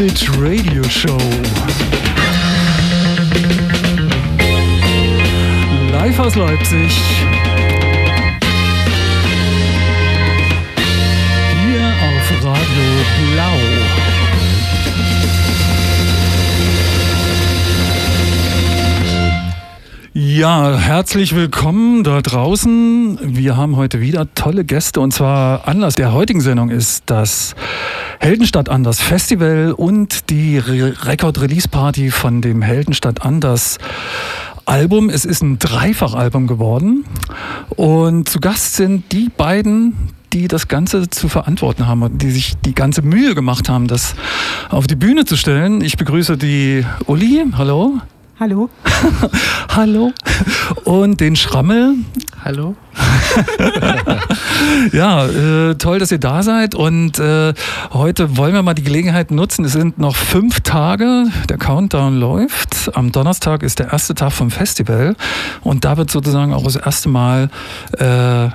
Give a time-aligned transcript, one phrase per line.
[0.00, 1.18] Message Radio Show.
[5.92, 6.90] Live aus Leipzig.
[11.66, 12.86] Hier auf Radio
[13.34, 13.58] Blau.
[20.14, 23.18] Ja, herzlich willkommen da draußen.
[23.22, 27.54] Wir haben heute wieder tolle Gäste und zwar Anlass der heutigen Sendung ist das
[28.22, 33.78] Heldenstadt Anders Festival und die Re Record Release Party von dem Heldenstadt Anders
[34.66, 35.08] Album.
[35.08, 37.06] Es ist ein Dreifachalbum geworden
[37.76, 42.58] und zu Gast sind die beiden, die das Ganze zu verantworten haben und die sich
[42.58, 44.14] die ganze Mühe gemacht haben, das
[44.68, 45.80] auf die Bühne zu stellen.
[45.80, 47.42] Ich begrüße die Uli.
[47.56, 48.00] Hallo.
[48.38, 48.68] Hallo.
[49.74, 50.12] Hallo.
[50.84, 51.94] Und den Schrammel.
[52.42, 52.74] Hallo.
[54.92, 56.74] ja, äh, toll, dass ihr da seid.
[56.74, 57.52] Und äh,
[57.92, 59.66] heute wollen wir mal die Gelegenheit nutzen.
[59.66, 61.26] Es sind noch fünf Tage.
[61.50, 62.96] Der Countdown läuft.
[62.96, 65.16] Am Donnerstag ist der erste Tag vom Festival.
[65.62, 67.50] Und da wird sozusagen auch das erste Mal
[67.98, 68.48] äh,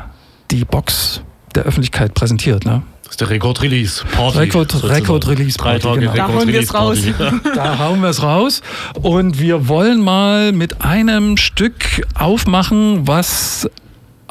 [0.50, 1.22] die Box
[1.54, 2.66] der Öffentlichkeit präsentiert.
[2.66, 2.82] Ne?
[3.16, 4.40] Das ist der Rekord-Release Party.
[4.40, 5.88] Rekord, Rekord Release Drei Party.
[5.88, 6.16] Tage Genau.
[6.16, 6.98] Da holen wir es raus.
[7.56, 8.62] Da hauen wir es raus.
[9.02, 13.70] Und wir wollen mal mit einem Stück aufmachen, was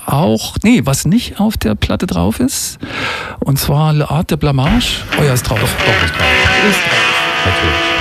[0.05, 2.79] auch, nee, was nicht auf der Platte drauf ist.
[3.41, 5.01] Und zwar Le Art de Blamage.
[5.19, 5.59] Oh ja, ist drauf.
[5.59, 6.27] Doch, ist drauf.
[6.69, 7.47] Ist drauf.
[7.47, 7.94] Natürlich.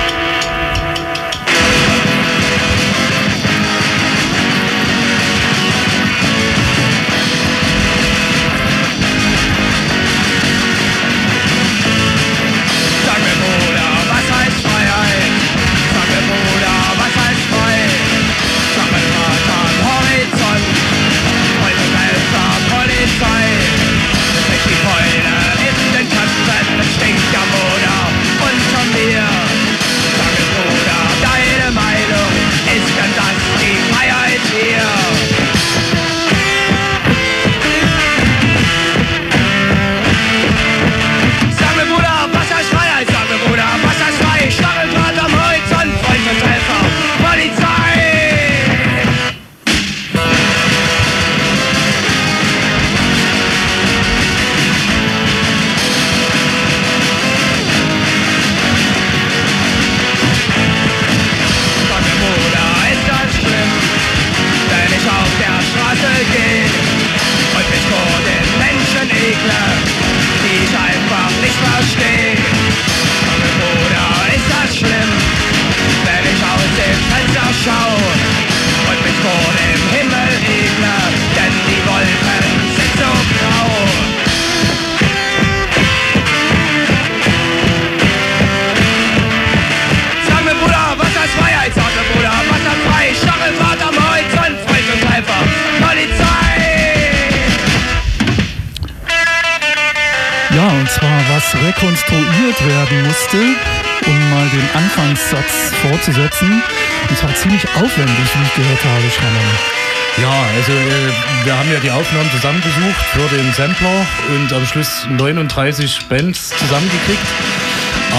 [113.64, 117.26] Sampler und am Schluss 39 Bands zusammengekriegt.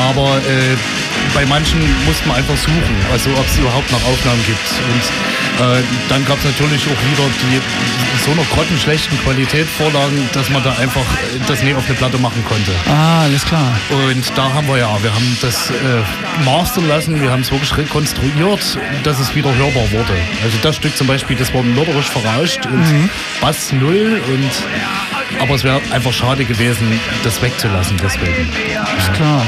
[0.09, 0.75] Aber äh,
[1.35, 4.67] bei manchen musste man einfach suchen, also ob es überhaupt noch Aufnahmen gibt.
[4.89, 7.61] Und äh, dann gab es natürlich auch wieder die
[8.25, 12.17] so einer grottenschlechten Qualität Vorlagen, dass man da einfach äh, das nie auf eine Platte
[12.17, 12.72] machen konnte.
[12.89, 13.77] Ah, alles klar.
[13.91, 17.77] Und da haben wir ja, wir haben das äh, mastern lassen, wir haben es wirklich
[17.77, 20.13] rekonstruiert, dass es wieder hörbar wurde.
[20.44, 23.09] Also das Stück zum Beispiel, das war mörderisch verrauscht und
[23.41, 24.51] Bass null und
[25.40, 28.50] aber es wäre einfach schade gewesen, das wegzulassen deswegen.
[28.97, 29.46] Ist klar.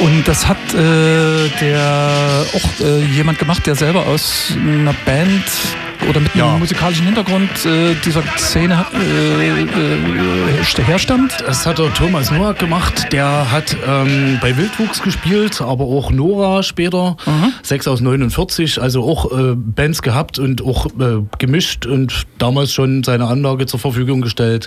[0.00, 5.44] Und das hat äh, der auch äh, jemand gemacht, der selber aus einer Band
[6.08, 6.58] oder mit einem Ja.
[6.58, 11.32] musikalischen Hintergrund äh, dieser Szene äh, äh, herstammt.
[11.46, 13.06] Das hat der Thomas Noack gemacht.
[13.12, 17.16] Der hat ähm, bei Wildwuchs gespielt, aber auch Nora später.
[17.62, 23.02] 6 aus 49, also auch äh, Bands gehabt und auch äh, gemischt und damals schon
[23.04, 24.66] seine Anlage zur Verfügung gestellt.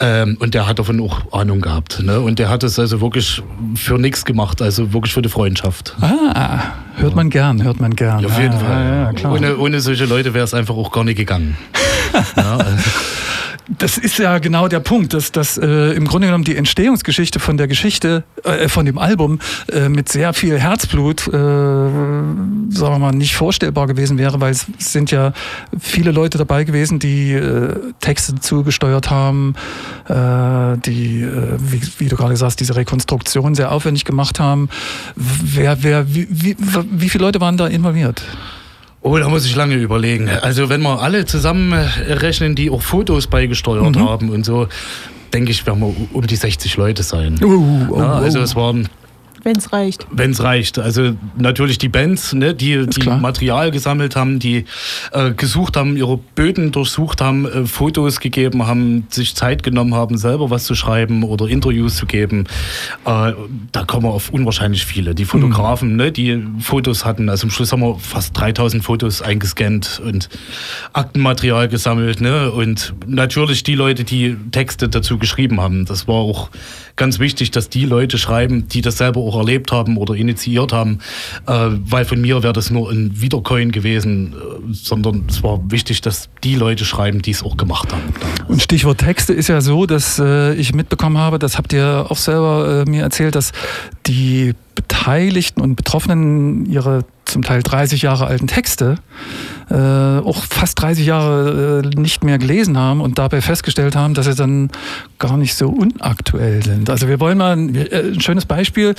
[0.00, 2.02] Ähm, und der hat davon auch Ahnung gehabt.
[2.02, 2.20] Ne?
[2.20, 3.42] Und der hat es also wirklich
[3.74, 5.96] für nichts gemacht, also wirklich für die Freundschaft.
[6.00, 6.60] Ah,
[6.96, 8.24] hört man gern, hört man gern.
[8.24, 8.84] Auf jeden ah, Fall.
[8.84, 9.32] Ja, ja, klar.
[9.32, 11.56] ohne, ohne solche Leute wäre es einfach auch gar nicht gegangen.
[12.36, 12.76] ja, also,
[13.78, 17.56] das ist ja genau der Punkt, dass, dass äh, im Grunde genommen die Entstehungsgeschichte von
[17.56, 19.38] der Geschichte, äh, von dem Album
[19.70, 24.66] äh, mit sehr viel Herzblut, äh, sagen wir mal, nicht vorstellbar gewesen wäre, weil es
[24.78, 25.32] sind ja
[25.78, 29.54] viele Leute dabei gewesen, die äh, Texte zugesteuert haben,
[30.08, 31.26] äh, die,
[31.58, 34.68] wie, wie du gerade sagst, diese Rekonstruktion sehr aufwendig gemacht haben.
[35.14, 36.56] Wer, wer, wie, wie,
[36.90, 38.22] wie viele Leute waren da involviert?
[39.02, 40.28] Oh, da muss ich lange überlegen.
[40.28, 44.08] Also wenn wir alle zusammen äh, rechnen, die auch Fotos beigesteuert mhm.
[44.08, 44.68] haben und so,
[45.32, 47.42] denke ich, werden wir um die 60 Leute sein.
[47.42, 48.88] Uh, oh, ja, also es waren
[49.42, 50.06] wenn es reicht.
[50.10, 50.78] Wenn es reicht.
[50.78, 54.64] Also natürlich die Bands, ne, die, die Material gesammelt haben, die
[55.12, 60.18] äh, gesucht haben, ihre Böden durchsucht haben, äh, Fotos gegeben haben, sich Zeit genommen haben,
[60.18, 62.46] selber was zu schreiben oder Interviews zu geben.
[63.04, 63.32] Äh,
[63.72, 65.14] da kommen wir auf unwahrscheinlich viele.
[65.14, 65.96] Die Fotografen, mhm.
[65.96, 67.28] ne, die Fotos hatten.
[67.28, 70.28] Also im Schluss haben wir fast 3000 Fotos eingescannt und
[70.92, 72.20] Aktenmaterial gesammelt.
[72.20, 72.50] Ne?
[72.50, 75.84] Und natürlich die Leute, die Texte dazu geschrieben haben.
[75.86, 76.50] Das war auch
[76.96, 80.98] ganz wichtig, dass die Leute schreiben, die das selber auch erlebt haben oder initiiert haben,
[81.46, 86.00] äh, weil von mir wäre das nur ein Wiedercoin gewesen, äh, sondern es war wichtig,
[86.00, 88.02] dass die Leute schreiben, die es auch gemacht haben.
[88.48, 92.16] Und Stichwort Texte ist ja so, dass äh, ich mitbekommen habe, das habt ihr auch
[92.16, 93.52] selber mir erzählt, dass
[94.06, 98.96] die Beteiligten und Betroffenen ihre zum Teil 30 Jahre alten Texte
[99.70, 104.26] äh, auch fast 30 Jahre äh, nicht mehr gelesen haben und dabei festgestellt haben, dass
[104.26, 104.70] sie dann
[105.18, 106.90] gar nicht so unaktuell sind.
[106.90, 108.94] Also wir wollen mal ein, äh, ein schönes Beispiel.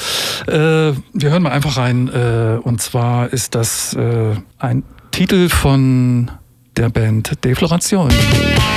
[0.48, 0.96] Äh, wir
[1.30, 2.08] hören mal einfach rein.
[2.10, 6.32] Äh, und zwar ist das äh, ein Titel von
[6.78, 8.10] der Band Defloration.
[8.10, 8.71] himmlischen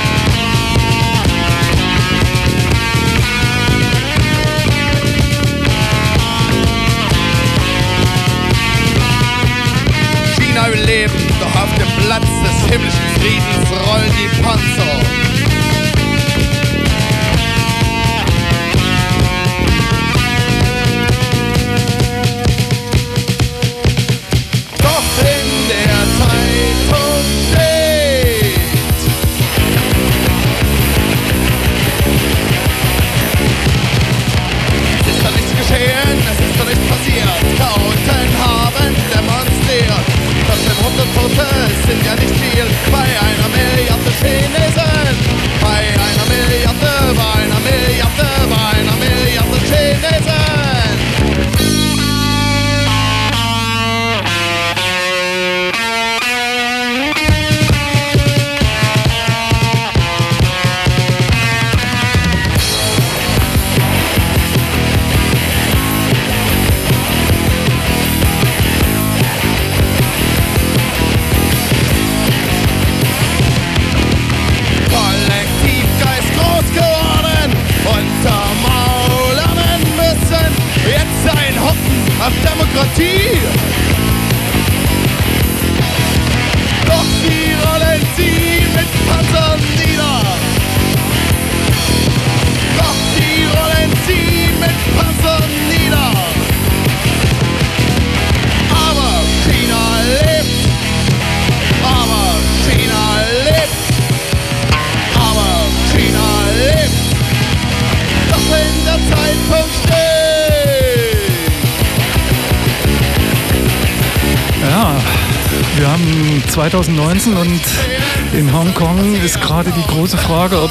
[119.25, 120.69] ist gerade die große Frage, ob,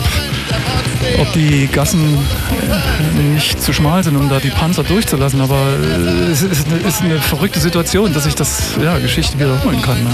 [1.18, 2.18] ob die Gassen
[2.62, 5.40] äh, nicht zu schmal sind, um da die Panzer durchzulassen.
[5.40, 9.82] Aber äh, es ist eine, ist eine verrückte Situation, dass sich das ja, Geschichte wiederholen
[9.82, 10.02] kann.
[10.04, 10.10] Ne?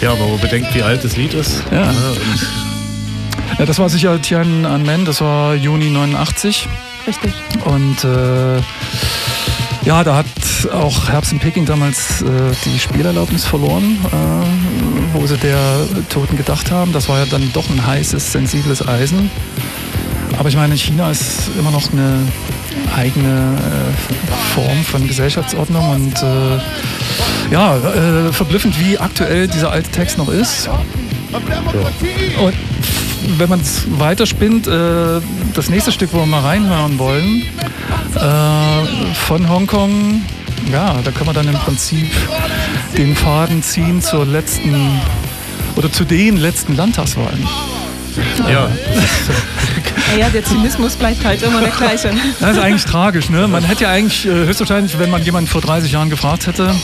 [0.00, 1.62] Ja, aber man bedenkt, wie alt das Lied ist.
[1.70, 1.90] Ja.
[1.90, 1.96] Und
[3.58, 6.68] Ja, das war sicher Tiananmen, das war Juni 89.
[7.06, 7.32] Richtig.
[7.64, 8.60] Und äh,
[9.84, 10.26] ja, da hat
[10.72, 12.26] auch Herbst in Peking damals äh,
[12.64, 16.92] die Spielerlaubnis verloren, äh, wo sie der Toten gedacht haben.
[16.92, 19.30] Das war ja dann doch ein heißes, sensibles Eisen.
[20.38, 22.26] Aber ich meine, China ist immer noch eine
[22.96, 30.18] eigene äh, Form von Gesellschaftsordnung und äh, ja, äh, verblüffend, wie aktuell dieser alte Text
[30.18, 30.68] noch ist.
[32.42, 32.54] Und
[33.38, 35.20] wenn man es weiterspinnt, äh,
[35.54, 37.42] das nächste Stück, wo wir mal reinhören wollen,
[38.14, 40.22] äh, von Hongkong,
[40.72, 42.10] ja, da kann man dann im Prinzip
[42.96, 45.00] den Faden ziehen zur letzten
[45.76, 47.46] oder zu den letzten Landtagswahlen.
[48.48, 48.68] ja,
[50.12, 52.10] Naja, der Zynismus bleibt halt immer der gleiche.
[52.40, 53.46] Das ist eigentlich tragisch, ne?
[53.46, 56.74] Man hätte ja eigentlich äh, höchstwahrscheinlich, wenn man jemanden vor 30 Jahren gefragt hätte,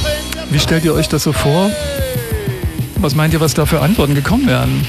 [0.50, 1.70] wie stellt ihr euch das so vor?
[2.96, 4.84] Was meint ihr, was da für Antworten gekommen wären?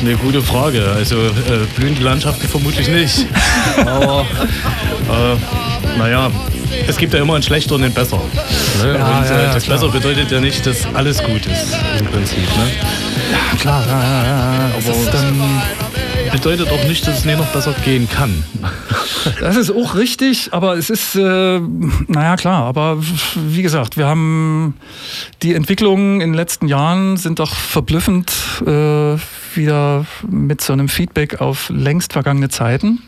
[0.00, 0.84] eine gute Frage.
[0.94, 1.30] Also äh,
[1.74, 3.26] blühende Landschaften vermutlich nicht.
[3.86, 4.26] Aber
[5.08, 6.30] äh, naja,
[6.86, 8.16] es gibt ja immer einen schlechter und einen besser.
[8.82, 8.98] Ne?
[8.98, 9.78] Ja, und ja, äh, ja, das klar.
[9.78, 12.38] besser bedeutet ja nicht, dass alles gut ist im Prinzip.
[12.38, 12.70] Ne?
[13.32, 14.70] Ja, klar, ja, ja, ja.
[14.74, 15.62] Das ist dann
[16.32, 18.44] Bedeutet auch nicht, dass es nie noch besser gehen kann.
[19.40, 21.60] Das ist auch richtig, aber es ist, äh,
[22.06, 22.98] naja klar, aber
[23.34, 24.74] wie gesagt, wir haben
[25.42, 28.32] die Entwicklungen in den letzten Jahren sind doch verblüffend
[28.64, 29.16] äh,
[29.56, 33.02] wieder mit so einem Feedback auf längst vergangene Zeiten.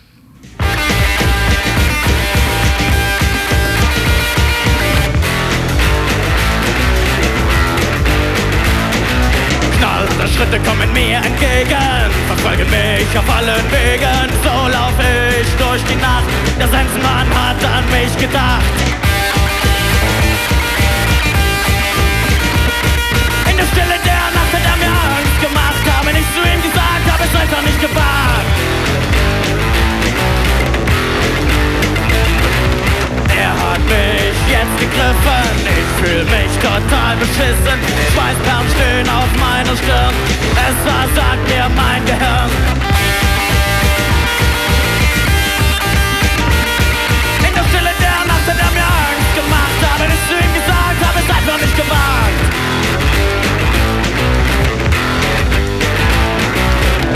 [10.39, 14.31] Schritte kommen mir entgegen, verfolgen mich auf allen Wegen.
[14.45, 18.63] So lauf ich durch die Nacht, der Sensenmann hat an mich gedacht.
[23.51, 27.05] In der Stille der Nacht hat er mir Angst gemacht, habe nicht zu ihm gesagt,
[27.11, 29.08] habe es einfach nicht gewagt.
[33.39, 37.79] Er hat mich jetzt gegriffen, ich fühl mich total beschissen.
[38.13, 40.15] Schweißperlen stehen auf meiner Stirn,
[40.67, 42.51] es versagt mir mein Gehirn.
[47.47, 50.99] In der Stille der Nacht hat er mir Angst gemacht, habe nicht zu ihm gesagt,
[51.07, 52.39] habe es einfach nicht gewagt.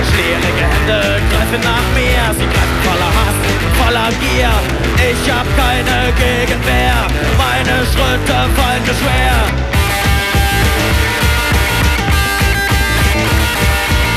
[0.09, 1.01] Schwierige Hände
[1.31, 3.39] greifen nach mir, sie greifen voller Hass,
[3.81, 4.55] voller Gier.
[5.03, 5.42] Ich hab
[5.73, 7.07] keine Gegenwehr,
[7.39, 9.39] meine Schritte fallen mir schwer.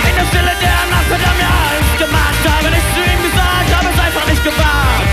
[0.09, 3.69] In der Stille der Nacht hat er mir Angst gemacht, habe nicht zu ihm gesagt,
[3.75, 5.09] habe es einfach nicht gewagt.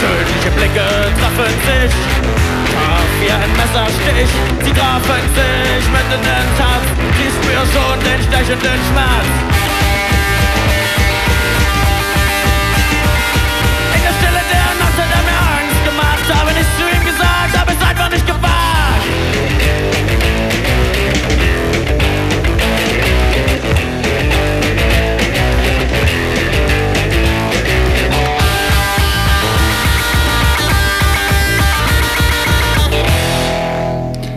[0.00, 1.94] Tödliche Blicke treffen sich,
[2.72, 4.32] traf wie ein Messerstich.
[4.64, 6.82] Sie trafen sich mitten den Tag,
[7.14, 9.69] ich spür schon den stechenden Schmerz.
[16.30, 18.40] Gemacht, habe nicht zu ihm gesagt, habe es einfach nicht gewagt.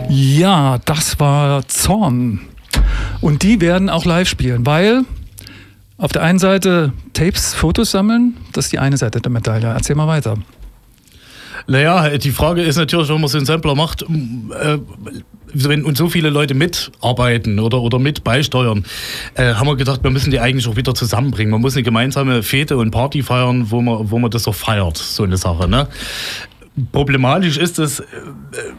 [0.08, 2.40] Ja, das war Zorn.
[3.20, 5.02] Und die werden auch live spielen, weil
[5.96, 9.68] auf der einen Seite Tapes, Fotos sammeln, das ist die eine Seite der Medaille.
[9.68, 10.36] Erzähl mal weiter.
[11.66, 14.78] Naja, die Frage ist natürlich, wenn man so einen Sampler macht, äh,
[15.54, 18.84] wenn und so viele Leute mitarbeiten oder, oder mit beisteuern,
[19.34, 21.52] äh, haben wir gedacht, wir müssen die eigentlich auch wieder zusammenbringen.
[21.52, 24.96] Man muss eine gemeinsame Fete und Party feiern, wo man, wo man das auch feiert,
[24.96, 25.68] so eine Sache.
[25.68, 25.88] Ne?
[26.90, 28.04] Problematisch ist es, äh,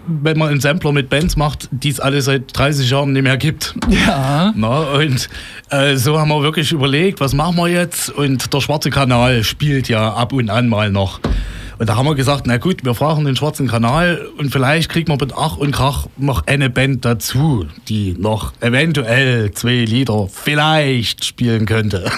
[0.05, 3.37] wenn man einen Sampler mit Bands macht, die es alle seit 30 Jahren nicht mehr
[3.37, 3.73] gibt.
[3.89, 4.53] Ja.
[4.55, 5.29] Na, und
[5.69, 8.09] äh, so haben wir wirklich überlegt, was machen wir jetzt?
[8.09, 11.21] Und der Schwarze Kanal spielt ja ab und an mal noch.
[11.77, 15.09] Und da haben wir gesagt, na gut, wir fragen den Schwarzen Kanal und vielleicht kriegen
[15.09, 21.25] wir mit Ach und Krach noch eine Band dazu, die noch eventuell zwei Lieder vielleicht
[21.25, 22.09] spielen könnte.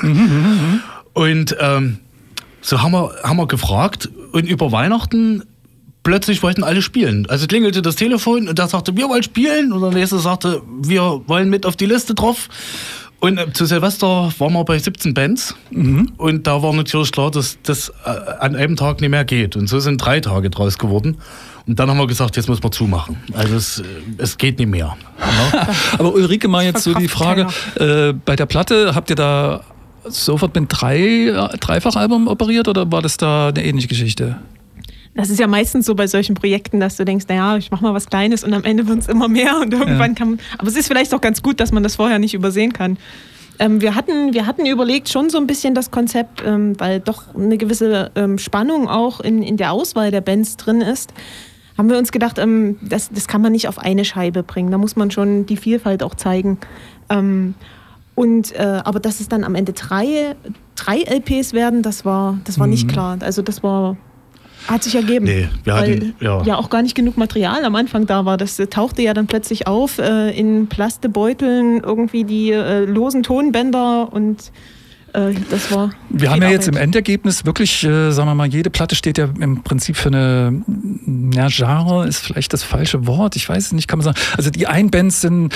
[1.13, 1.99] und ähm,
[2.61, 5.43] so haben wir, haben wir gefragt und über Weihnachten
[6.03, 7.25] plötzlich wollten alle spielen.
[7.29, 11.21] Also klingelte das Telefon und da sagte, wir wollen spielen und der nächste sagte, wir
[11.27, 12.47] wollen mit auf die Liste drauf.
[13.19, 15.55] Und äh, zu Silvester waren wir bei 17 Bands
[16.17, 18.09] und da war natürlich klar, dass das äh,
[18.39, 19.55] an einem Tag nicht mehr geht.
[19.55, 21.17] Und so sind drei Tage draus geworden.
[21.65, 23.17] Und dann haben wir gesagt, jetzt müssen wir zumachen.
[23.33, 23.83] Also es, äh,
[24.19, 24.95] es geht nicht mehr.
[25.97, 27.47] Aber Ulrike, mal jetzt so die Frage,
[27.79, 29.61] äh, bei der Platte, habt ihr da
[30.05, 34.37] sofort mit drei Dreifachalbum operiert oder war das da eine ähnliche Geschichte?
[35.17, 37.93] Das ist ja meistens so bei solchen Projekten, dass du denkst, naja, ich mache mal
[37.93, 40.15] was Kleines und am Ende wird es immer mehr und irgendwann Ja.
[40.15, 40.39] kann man.
[40.57, 42.97] Aber es ist vielleicht auch ganz gut, dass man das vorher nicht übersehen kann.
[43.59, 47.33] Ähm, wir, hatten, wir hatten überlegt schon so ein bisschen das Konzept, ähm, weil doch
[47.35, 51.11] eine gewisse ähm, Spannung auch in, in der Auswahl der Bands drin ist.
[51.77, 54.69] Haben wir uns gedacht, ähm, das, das kann man nicht auf eine Scheibe bringen.
[54.69, 56.59] Da muss man schon die Vielfalt auch zeigen.
[57.09, 57.55] Ähm,
[58.13, 60.35] und, äh, aber dass es dann am Ende drei,
[60.75, 63.17] drei LPs werden, das war, das war nicht klar.
[63.21, 63.97] Also das war,
[64.67, 65.25] hat sich ergeben.
[65.25, 66.41] Nee, wir weil hatten- ja.
[66.43, 68.37] ja auch gar nicht genug Material am Anfang da war.
[68.37, 74.11] Das äh, tauchte ja dann plötzlich auf äh, in Plastebeuteln, irgendwie die äh, losen Tonbänder
[74.11, 74.51] und
[75.49, 75.89] das war.
[76.09, 79.27] Wir haben ja jetzt im Endergebnis wirklich, äh, sagen wir mal, jede Platte steht ja
[79.39, 80.61] im Prinzip für eine,
[81.33, 84.17] ja, Genre ist vielleicht das falsche Wort, ich weiß es nicht, kann man sagen.
[84.37, 85.55] Also die Einbands sind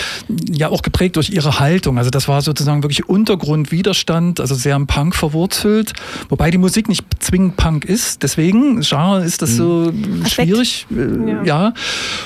[0.49, 1.99] ja auch geprägt durch ihre Haltung.
[1.99, 5.93] Also das war sozusagen wirklich Untergrundwiderstand, also sehr am Punk verwurzelt,
[6.29, 8.23] wobei die Musik nicht zwingend Punk ist.
[8.23, 9.93] Deswegen, Genre ist das so
[10.27, 10.87] schwierig.
[10.91, 11.43] Äh, ja.
[11.43, 11.73] ja.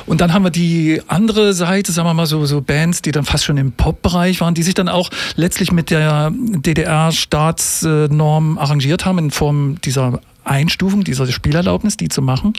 [0.05, 3.25] Und dann haben wir die andere Seite, sagen wir mal, so, so Bands, die dann
[3.25, 6.31] fast schon im Pop-Bereich waren, die sich dann auch letztlich mit der
[7.29, 12.53] DDR-Staatsnorm arrangiert haben in Form dieser Einstufung dieser Spielerlaubnis, die zu machen.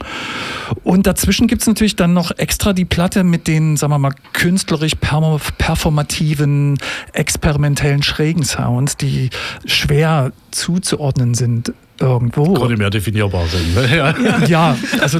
[0.83, 4.13] Und dazwischen gibt es natürlich dann noch extra die Platte mit den, sagen wir mal,
[4.33, 6.77] künstlerisch performativen,
[7.13, 9.29] experimentellen, schrägen Sounds, die
[9.65, 12.53] schwer zuzuordnen sind irgendwo.
[12.53, 13.75] Konnte mehr definierbar sind.
[13.75, 13.95] Ne?
[13.95, 14.13] Ja.
[14.47, 15.19] ja, also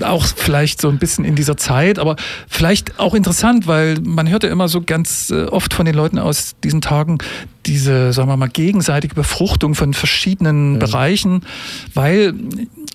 [0.00, 2.16] auch vielleicht so ein bisschen in dieser Zeit, aber
[2.48, 6.18] vielleicht auch interessant, weil man hört ja immer so ganz äh, oft von den Leuten
[6.18, 7.18] aus diesen Tagen
[7.66, 10.78] diese, sagen wir mal, gegenseitige Befruchtung von verschiedenen mhm.
[10.78, 11.42] Bereichen,
[11.94, 12.34] weil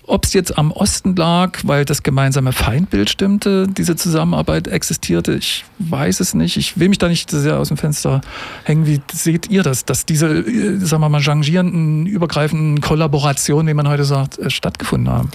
[0.06, 5.64] ob es jetzt am Osten lag, weil das gemeinsame Feindbild stimmte, diese Zusammenarbeit existierte, ich
[5.78, 6.56] weiß es nicht.
[6.56, 8.20] Ich will mich da nicht sehr aus dem Fenster
[8.64, 8.86] hängen.
[8.86, 13.88] Wie seht ihr das, dass diese, äh, sagen wir mal, changierenden, übergreifenden Kollaborationen, wie man
[13.88, 15.30] heute sagt, äh, stattgefunden haben?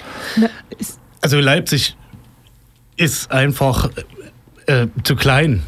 [1.22, 1.96] Also Leipzig
[2.96, 3.90] ist einfach
[4.68, 5.64] äh, zu klein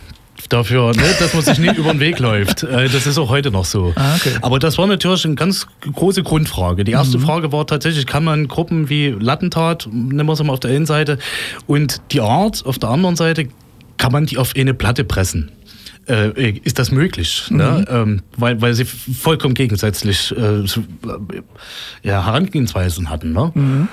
[0.50, 2.64] dafür, ne, dass man sich nicht über den Weg läuft.
[2.64, 3.94] Äh, das ist auch heute noch so.
[3.96, 4.34] Ah, okay.
[4.42, 6.84] Aber das war natürlich eine ganz große Grundfrage.
[6.84, 7.24] Die erste mhm.
[7.24, 10.86] Frage war tatsächlich, kann man Gruppen wie Lattentat, nehmen wir es mal auf der einen
[10.86, 11.18] Seite,
[11.68, 13.48] und die Art auf der anderen Seite,
[13.98, 15.52] kann man die auf eine Platte pressen?
[16.08, 17.56] Äh, ist das möglich, ne?
[17.56, 17.60] mhm.
[17.60, 17.86] ne?
[17.90, 20.66] ähm, weil, weil sie vollkommen gegensätzlich äh,
[22.04, 23.32] ja, Herangehensweisen hatten.
[23.32, 23.52] Ne?
[23.54, 23.88] Mhm.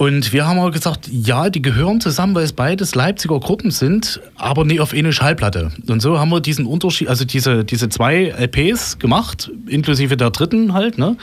[0.00, 4.18] Und wir haben auch gesagt, ja, die gehören zusammen, weil es beides Leipziger Gruppen sind,
[4.34, 5.72] aber nicht auf eine Schallplatte.
[5.88, 10.72] Und so haben wir diesen Unterschied, also diese, diese zwei LPs gemacht, inklusive der dritten
[10.72, 10.96] halt.
[10.96, 11.18] Ne?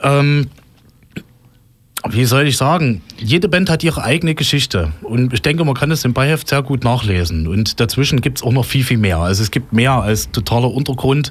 [0.00, 0.46] Ähm,
[2.08, 3.02] wie soll ich sagen?
[3.18, 4.94] Jede Band hat ihre eigene Geschichte.
[5.02, 7.46] Und ich denke, man kann es im Beiheft sehr gut nachlesen.
[7.46, 9.18] Und dazwischen gibt es auch noch viel, viel mehr.
[9.18, 11.30] Also es gibt mehr als totaler Untergrund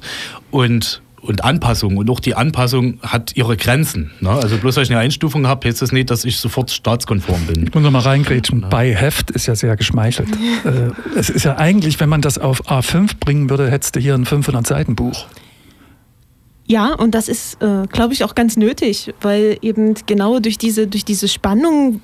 [0.52, 1.98] und und Anpassung.
[1.98, 4.12] Und auch die Anpassung hat ihre Grenzen.
[4.20, 4.30] Ne?
[4.30, 7.68] Also bloß weil ich eine Einstufung habe, heißt das nicht, dass ich sofort staatskonform bin.
[7.68, 8.62] Ich muss nochmal reingrätschen.
[8.62, 8.68] Ja.
[8.70, 10.30] Bei Heft ist ja sehr geschmeichelt.
[10.66, 14.16] äh, es ist ja eigentlich, wenn man das auf A5 bringen würde, hättest du hier
[14.16, 15.26] ein 500 Seiten Buch.
[16.68, 20.88] Ja, und das ist, äh, glaube ich, auch ganz nötig, weil eben genau durch diese,
[20.88, 22.02] durch diese Spannung,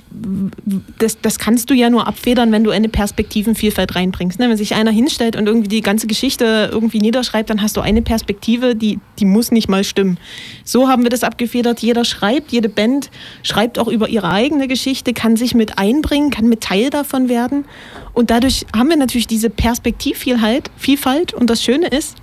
[0.99, 4.37] das, das kannst du ja nur abfedern, wenn du eine Perspektivenvielfalt reinbringst.
[4.37, 4.49] Ne?
[4.49, 8.03] Wenn sich einer hinstellt und irgendwie die ganze Geschichte irgendwie niederschreibt, dann hast du eine
[8.03, 10.19] Perspektive, die, die muss nicht mal stimmen.
[10.63, 11.79] So haben wir das abgefedert.
[11.79, 13.09] Jeder schreibt, jede Band
[13.41, 17.65] schreibt auch über ihre eigene Geschichte, kann sich mit einbringen, kann mit Teil davon werden.
[18.13, 21.33] Und dadurch haben wir natürlich diese Perspektivvielfalt, Vielfalt.
[21.33, 22.17] Und das Schöne ist,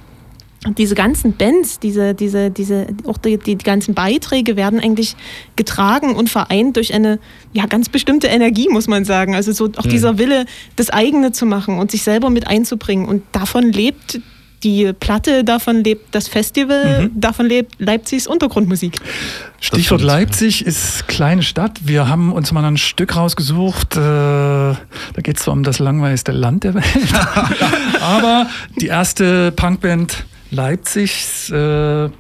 [0.77, 5.15] diese ganzen Bands, diese, diese, diese, auch die, die, ganzen Beiträge werden eigentlich
[5.55, 7.21] getragen und vereint durch eine
[7.53, 9.35] ja, ganz bestimmte Energie, muss man sagen.
[9.35, 9.91] Also so auch mhm.
[9.91, 13.07] dieser Wille, das eigene zu machen und sich selber mit einzubringen.
[13.07, 14.21] Und davon lebt
[14.65, 17.21] die Platte, davon lebt das Festival, mhm.
[17.21, 18.97] davon lebt Leipzigs Untergrundmusik.
[19.61, 21.79] Stichwort Leipzig ist kleine Stadt.
[21.85, 23.97] Wir haben uns mal ein Stück rausgesucht.
[23.97, 24.77] Äh, da
[25.23, 26.85] geht es zwar um das langweiligste Land der Welt,
[28.01, 28.49] aber
[28.81, 32.11] die erste Punkband Leipzigs, äh,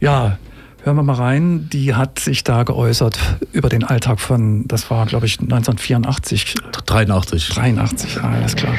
[0.00, 0.38] ja,
[0.82, 3.18] hören wir mal rein, die hat sich da geäußert
[3.52, 6.54] über den Alltag von, das war glaube ich 1984.
[6.86, 7.48] 83.
[7.48, 8.74] 83, alles klar.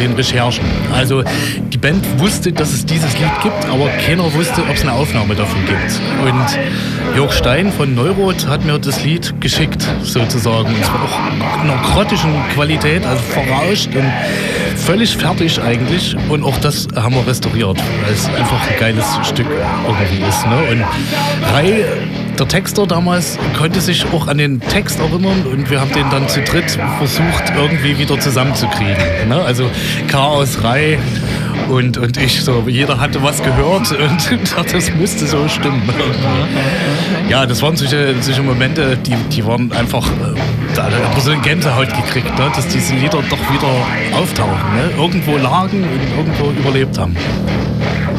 [0.00, 0.64] Den Recherchen.
[0.92, 1.22] Also
[1.72, 5.34] die Band wusste, dass es dieses Lied gibt, aber keiner wusste, ob es eine Aufnahme
[5.34, 6.00] davon gibt.
[6.24, 10.68] Und Jörg Stein von Neurot hat mir das Lied geschickt, sozusagen.
[10.68, 14.10] Und es war auch in einer grottischen Qualität, also verrauscht und
[14.76, 16.16] völlig fertig eigentlich.
[16.28, 20.46] Und auch das haben wir restauriert, weil es einfach ein geiles Stück irgendwie ist.
[20.46, 20.56] Ne?
[20.70, 20.84] Und
[21.52, 21.84] Rai,
[22.40, 26.26] der Texter damals, konnte sich auch an den Text erinnern und wir haben den dann
[26.26, 29.28] zu dritt versucht, irgendwie wieder zusammenzukriegen.
[29.28, 29.42] Ne?
[29.42, 29.70] Also
[30.08, 30.98] Chaos, Rai
[31.68, 35.82] und, und ich so, jeder hatte was gehört und das müsste so stimmen.
[37.28, 41.32] Ja, das waren solche, solche Momente, die, die waren einfach, äh, da hat man so
[41.32, 42.50] eine Gänsehaut gekriegt, ne?
[42.56, 44.76] dass diese Lieder doch wieder auftauchen.
[44.76, 44.90] Ne?
[44.96, 47.14] Irgendwo lagen und irgendwo überlebt haben.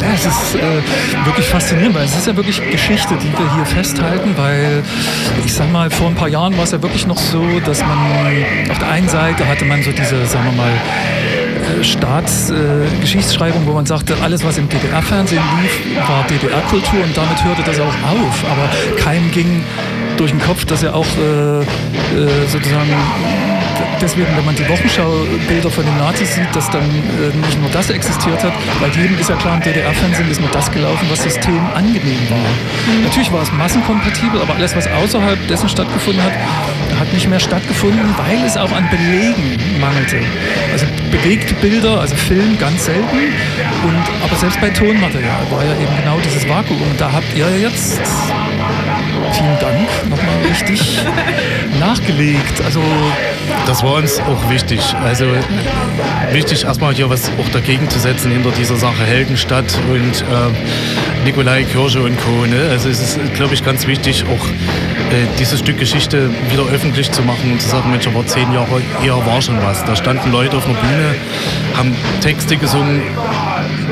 [0.02, 4.34] Das ist äh, wirklich faszinierend, weil es ist ja wirklich Geschichte, die wir hier festhalten,
[4.36, 4.84] weil
[5.46, 7.98] ich sag mal, vor ein paar Jahren war es ja wirklich noch so, dass man
[8.70, 13.74] auf der einen Seite hatte man so diese, sagen wir mal, äh, Staatsgeschichtsschreibung, äh, wo
[13.74, 18.44] man sagte, alles, was im DDR-Fernsehen lief, war DDR-Kultur und damit hörte das auch auf.
[18.52, 18.70] Aber
[19.04, 19.64] keinem ging
[20.18, 21.66] durch den Kopf, dass er auch äh, äh
[22.48, 22.90] sozusagen
[24.02, 27.90] deswegen, wenn man die Wochenschaubilder von den Nazis sieht, dass dann äh, nicht nur das
[27.90, 31.62] existiert hat, weil jedem ist ja klar, im DDR-Fernsehen ist nur das gelaufen, was System
[31.76, 32.38] angenehm war.
[32.38, 33.04] Mhm.
[33.04, 36.34] Natürlich war es massenkompatibel, aber alles, was außerhalb dessen stattgefunden hat,
[37.00, 40.20] hat nicht mehr stattgefunden, weil es auch an Belegen mangelte.
[40.72, 43.18] Also bewegte Bilder, also Film ganz selten,
[43.84, 46.82] und, aber selbst bei Tonmaterial war ja eben genau dieses Vakuum.
[46.82, 48.00] Und da habt ihr jetzt
[49.32, 51.00] vielen Dank nochmal richtig
[51.80, 52.62] nachgelegt.
[52.66, 52.82] Also
[53.66, 54.80] das war uns auch wichtig.
[55.04, 55.26] Also
[56.32, 61.64] wichtig erstmal hier was auch dagegen zu setzen hinter dieser Sache Heldenstadt und äh, Nikolai
[61.64, 62.46] Kirche und Co.
[62.46, 62.70] Ne?
[62.72, 67.22] Also es ist, glaube ich, ganz wichtig, auch äh, dieses Stück Geschichte wieder öffentlich zu
[67.22, 69.84] machen und zu sagen, Mensch, aber zehn Jahre eher war schon was.
[69.86, 71.16] Da standen Leute auf einer Bühne,
[71.78, 73.02] haben Texte gesungen,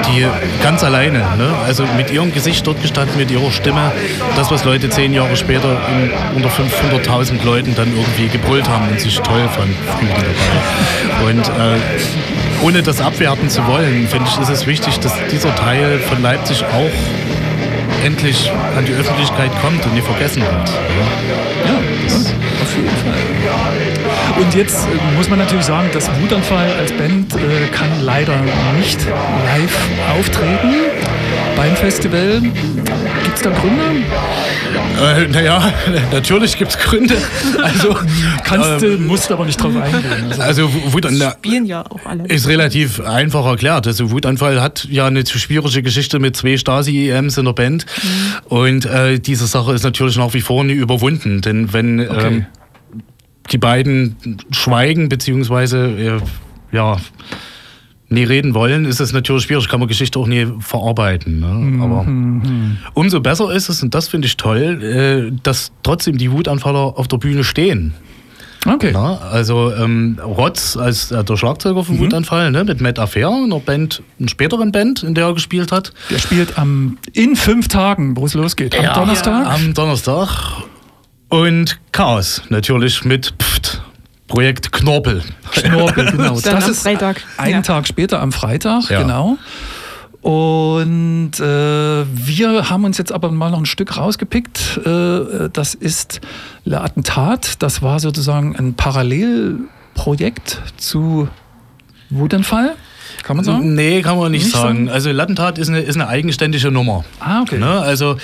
[0.08, 0.26] die
[0.64, 1.56] ganz alleine, ne?
[1.66, 3.92] also mit ihrem Gesicht dort gestanden, mit ihrer Stimme,
[4.36, 9.00] das, was Leute zehn Jahre später in, unter 500.000 Leuten dann irgendwie gebrüllt haben und
[9.00, 11.32] sich toll fanden, dabei.
[11.32, 16.00] Und äh, ohne das abwerten zu wollen, finde ich, ist es wichtig, dass dieser Teil
[16.00, 20.70] von Leipzig auch endlich an die Öffentlichkeit kommt und nicht vergessen wird.
[21.66, 21.76] Ja,
[22.62, 23.39] auf jeden Fall.
[24.40, 28.36] Und jetzt äh, muss man natürlich sagen, dass Wutanfall als Band äh, kann leider
[28.78, 29.78] nicht live
[30.18, 30.76] auftreten
[31.58, 32.42] beim Festival.
[32.42, 33.84] Gibt es da Gründe?
[35.02, 35.74] Äh, naja,
[36.12, 37.18] natürlich gibt es Gründe.
[37.62, 37.98] Also
[38.46, 40.32] kannst du, ähm, musst aber nicht drauf eingehen.
[40.40, 42.26] Also, also Wutanfall spielen ja auch alle.
[42.28, 43.88] Ist relativ einfach erklärt.
[43.88, 47.86] Also Wutanfall hat ja eine zu schwierige Geschichte mit zwei Stasi-EMs in der Band.
[47.86, 48.56] Mhm.
[48.56, 51.42] Und äh, diese Sache ist natürlich nach wie vor nie überwunden.
[51.42, 52.28] Denn wenn okay.
[52.28, 52.46] ähm,
[53.52, 54.16] die beiden
[54.52, 56.98] schweigen, beziehungsweise äh, ja,
[58.10, 61.40] nie reden wollen, ist es natürlich schwierig, kann man Geschichte auch nie verarbeiten.
[61.40, 61.48] Ne?
[61.48, 61.82] Mhm.
[61.82, 62.06] Aber
[62.94, 67.08] umso besser ist es, und das finde ich toll, äh, dass trotzdem die Wutanfaller auf
[67.08, 67.94] der Bühne stehen.
[68.66, 68.90] Okay.
[68.92, 72.02] Na, also ähm, Rotz als äh, der Schlagzeuger vom mhm.
[72.02, 75.94] Wutanfall, ne, mit Matt Affair, einer Band, einer späteren Band, in der er gespielt hat.
[76.10, 78.78] Der spielt am, in fünf Tagen, wo es losgeht.
[78.78, 79.48] Am ja, Donnerstag?
[79.48, 80.64] Am Donnerstag.
[81.30, 83.82] Und Chaos natürlich mit Pft,
[84.28, 85.24] Projekt Knorpel.
[85.52, 86.40] Knorpel, genau.
[86.40, 87.22] Dann das am ist Freitag.
[87.38, 87.62] Einen ja.
[87.62, 89.02] Tag später am Freitag, ja.
[89.02, 89.38] genau.
[90.22, 94.82] Und äh, wir haben uns jetzt aber mal noch ein Stück rausgepickt.
[94.86, 96.20] Äh, das ist
[96.66, 97.62] Le Attentat.
[97.62, 101.30] Das war sozusagen ein Parallelprojekt zu
[102.10, 102.76] Wutanfall.
[103.30, 103.76] Kann man sagen?
[103.76, 104.88] Nee, kann man nicht, nicht sagen.
[104.88, 104.90] sagen.
[104.90, 107.06] Also Lattentat ist eine, ist eine eigenständige Nummer.
[107.20, 107.60] Ah, okay.
[107.60, 107.70] Ne?
[107.70, 108.18] Also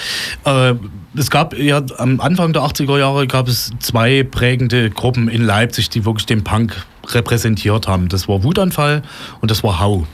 [0.45, 0.73] äh,
[1.15, 5.91] es gab ja am Anfang der 80er Jahre gab es zwei prägende Gruppen in Leipzig,
[5.91, 8.09] die wirklich den Punk repräsentiert haben.
[8.09, 9.03] Das war Wutanfall
[9.41, 10.07] und das war Hau.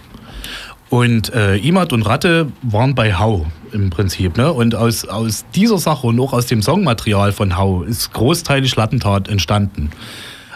[0.89, 4.35] Und äh, Imad und Ratte waren bei Hau im Prinzip.
[4.35, 4.51] Ne?
[4.51, 9.29] Und aus, aus dieser Sache und auch aus dem Songmaterial von Hau ist großteilig Lattentat
[9.29, 9.91] entstanden.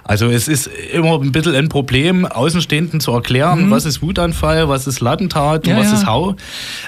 [0.08, 3.72] Also es ist immer ein bisschen ein Problem, Außenstehenden zu erklären, mhm.
[3.72, 5.98] was ist Wutanfall, was ist Lattentat ja, und was ja.
[5.98, 6.36] ist Hau,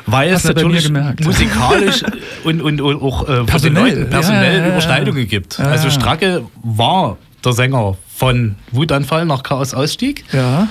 [0.06, 2.04] weil Hast es natürlich musikalisch
[2.44, 5.60] und, und, und, auch äh, personell, personell ja, Überschneidungen gibt.
[5.60, 10.24] Also Stracke war der Sänger von Wutanfall nach Chaos Ausstieg.
[10.32, 10.68] Ja.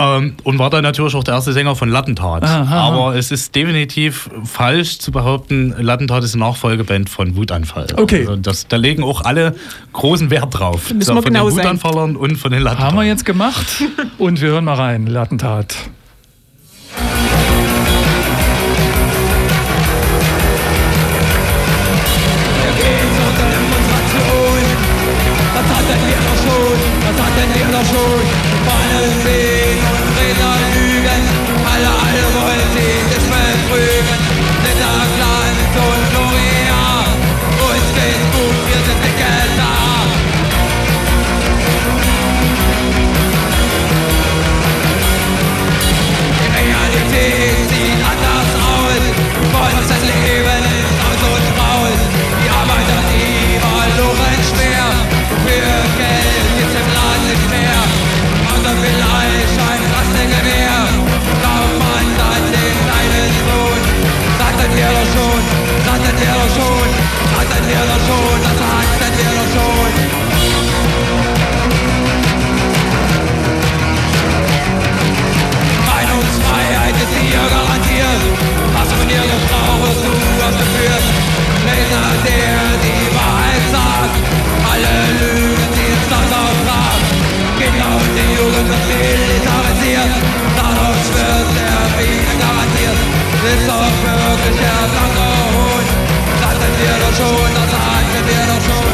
[0.00, 2.42] Ähm, und war dann natürlich auch der erste Sänger von Lattentat.
[2.42, 7.86] Aha, Aber es ist definitiv falsch zu behaupten, Lattentat ist eine Nachfolgeband von Wutanfall.
[7.96, 8.20] Okay.
[8.20, 9.54] Also das, da legen auch alle
[9.92, 10.92] großen Wert drauf.
[10.92, 12.86] Müssen wir von genau den Wutanfallern und von den Lattentat.
[12.88, 13.84] Haben wir jetzt gemacht
[14.18, 15.76] und wir hören mal rein, Lattentat.
[79.10, 80.12] Was so brauchst du
[80.46, 81.06] ausgeführt?
[81.66, 84.22] Leser, der die Wahrheit sagt.
[84.70, 87.00] Alle Lügen, die ins Land auftrag.
[87.58, 90.14] Kinder und die Jugend wird militarisiert.
[90.54, 92.98] Dadurch wird der Frieden garantiert.
[93.50, 95.26] Ist doch wirklich der blanke
[95.58, 95.86] Hohn.
[96.38, 98.90] Sagten wir doch schon, das sagten wir doch schon.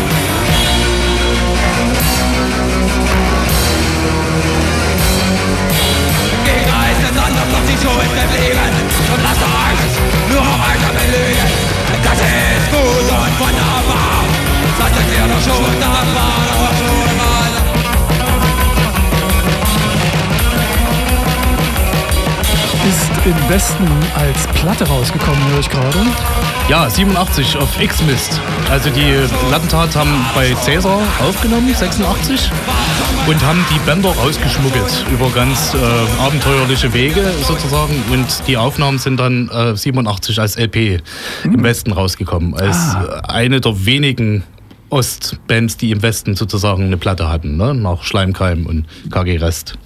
[6.47, 8.07] Gegen Eis ist anders, doch die Schuld
[9.27, 9.56] lasst
[10.37, 11.51] nur weiter belügen
[12.05, 14.25] Das ist gut und wunderbar
[14.79, 17.37] Sagtet ihr doch schon, das war doch schon mal
[22.87, 25.99] Ist im Westen als Platte rausgekommen, höre ich gerade.
[26.69, 28.41] Ja, 87 auf X-Mist.
[28.71, 32.49] Also die Lattentat haben bei Cäsar aufgenommen, 86,
[33.27, 37.95] und haben die Bänder rausgeschmuggelt über ganz äh, abenteuerliche Wege sozusagen.
[38.13, 41.01] Und die Aufnahmen sind dann äh, 87 als LP
[41.45, 42.55] im Westen rausgekommen.
[42.55, 43.23] Als Ah.
[43.29, 44.43] äh, eine der wenigen
[44.91, 47.75] Ostbands, die im Westen sozusagen eine Platte hatten, ne?
[47.75, 49.77] nach Schleimkeim und KG Rest.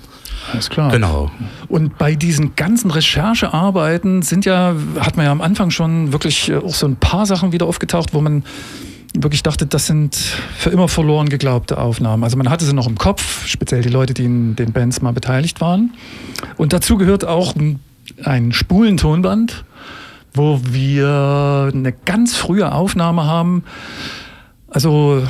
[0.53, 0.91] Alles klar.
[0.91, 1.31] Genau.
[1.69, 6.57] Und bei diesen ganzen Recherchearbeiten sind ja, hat man ja am Anfang schon wirklich äh,
[6.57, 8.45] auch so ein paar Sachen wieder aufgetaucht, wo man
[9.15, 12.25] wirklich dachte, das sind für immer verloren geglaubte Aufnahmen.
[12.25, 15.13] Also man hatte sie noch im Kopf, speziell die Leute, die in den Bands mal
[15.13, 15.95] beteiligt waren.
[16.57, 19.65] Und dazu gehört auch ein- Spulentonband,
[20.35, 23.65] wo wir eine ganz frühe Aufnahme haben.
[24.69, 25.23] Also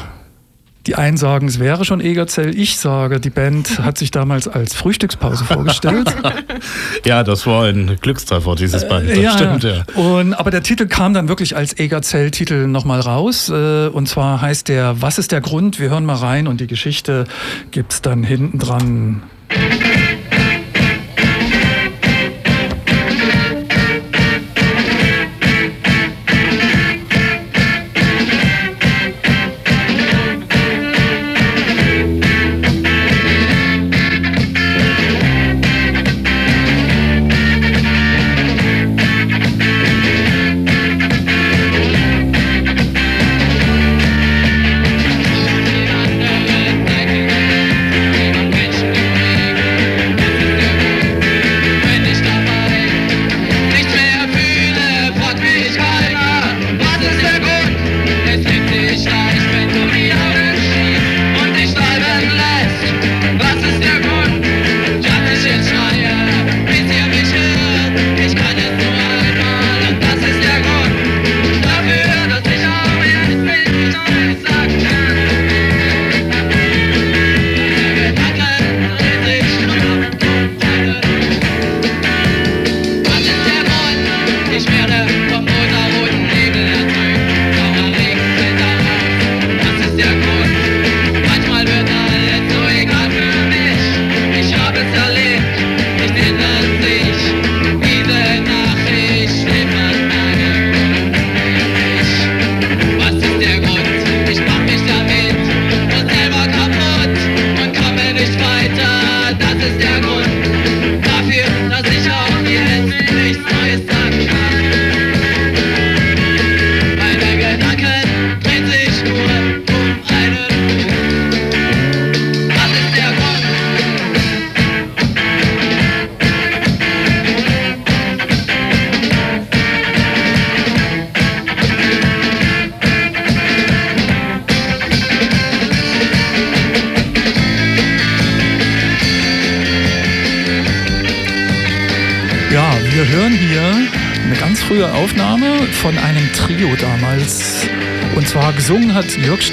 [0.90, 2.58] die einen sagen, es wäre schon Egerzell.
[2.58, 6.12] Ich sage, die Band hat sich damals als Frühstückspause vorgestellt.
[7.06, 9.08] Ja, das war ein Glückstreffer, dieses Band.
[9.08, 9.84] Das stimmt, ja.
[9.94, 13.48] Und, aber der Titel kam dann wirklich als Egerzell-Titel nochmal raus.
[13.48, 15.80] Äh, und zwar heißt der Was ist der Grund?
[15.80, 17.24] Wir hören mal rein und die Geschichte
[17.70, 19.22] gibt's dann hinten dran.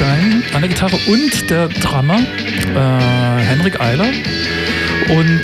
[0.01, 4.09] Hat Jörg Stein an der Gitarre und der Drummer äh, Henrik Eiler.
[5.09, 5.41] Und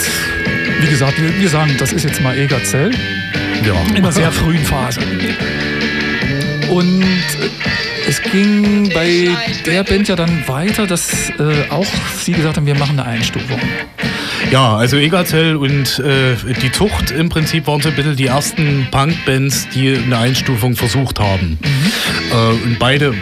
[0.81, 2.91] wie gesagt, wir, wir sagen, das ist jetzt mal Eger Zell
[3.65, 3.73] Ja.
[3.91, 4.99] in einer sehr frühen Phase.
[6.69, 7.03] Und
[8.07, 9.29] es ging bei
[9.65, 11.85] der Band ja dann weiter, dass äh, auch
[12.17, 13.59] sie gesagt haben, wir machen eine Einstufung.
[14.51, 18.87] Ja, also Egazell und äh, die Zucht im Prinzip waren so ein bisschen die ersten
[18.91, 21.57] Punk-Bands, die eine Einstufung versucht haben.
[22.31, 22.35] Äh,
[22.65, 23.13] und beide,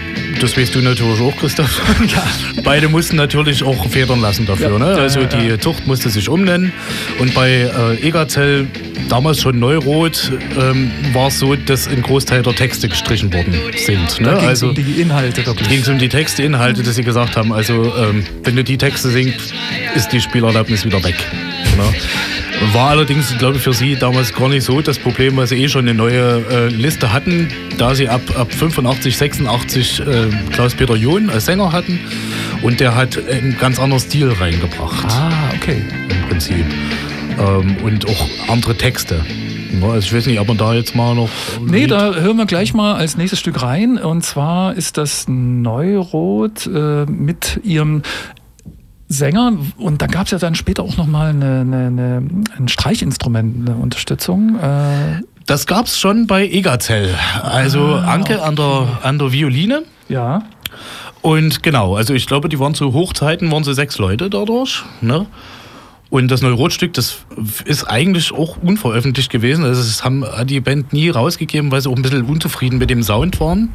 [0.42, 1.82] das weißt du natürlich auch, Christoph,
[2.64, 4.72] beide mussten natürlich auch federn lassen dafür.
[4.72, 4.80] Ja.
[4.80, 4.92] Ne?
[4.98, 5.60] Ja, Also ja, die ja.
[5.60, 6.74] Zucht musste sich umnennen
[7.20, 8.68] und bei äh, Egazell,
[9.10, 14.20] damals schon Neurot, ähm, war es so, dass ein Großteil der Texte gestrichen worden sind.
[14.20, 14.28] Ne?
[14.28, 15.70] Da ging es Also um die Inhalte wirklich.
[15.70, 18.78] ging es um die Texte, Inhalte, dass sie gesagt haben, also ähm, wenn du die
[18.78, 19.54] Texte singst,
[19.96, 21.16] ist die Spielerlaubnis wieder weg.
[21.78, 21.84] Ne?
[22.74, 25.68] War allerdings, glaube ich, für sie damals gar nicht so das Problem, weil sie eh
[25.68, 30.04] schon eine neue äh, Liste hatten, da sie ab, ab 85, 86 äh,
[30.52, 32.00] Klaus-Peter John als Sänger hatten
[32.62, 35.82] und der hat einen ganz anderen Stil reingebracht Ah, okay.
[36.10, 36.66] im Prinzip.
[37.40, 39.26] Ähm, und auch andere Texte.
[39.82, 41.30] Also ich weiß nicht, ob man da jetzt mal noch...
[41.66, 43.98] Nee, da hören wir gleich mal als nächstes Stück rein.
[43.98, 48.02] Und zwar ist das Neurot äh, mit ihrem
[49.12, 49.54] Sänger.
[49.78, 52.24] Und da gab es ja dann später auch nochmal eine, eine, eine,
[52.58, 54.58] ein Streichinstrument, eine Unterstützung.
[54.60, 57.14] Äh, Das gab's schon bei Egazell.
[57.44, 59.84] Also Anke an der, an der Violine.
[60.10, 60.44] ja.
[61.24, 64.82] Und genau, also ich glaube, die waren zu Hochzeiten, waren sie sechs Leute dadurch.
[65.02, 65.28] Ne?
[66.12, 67.20] Und das Neurotstück, das
[67.64, 69.64] ist eigentlich auch unveröffentlicht gewesen.
[69.64, 72.90] Also das haben hat die Band nie rausgegeben, weil sie auch ein bisschen unzufrieden mit
[72.90, 73.70] dem Sound waren.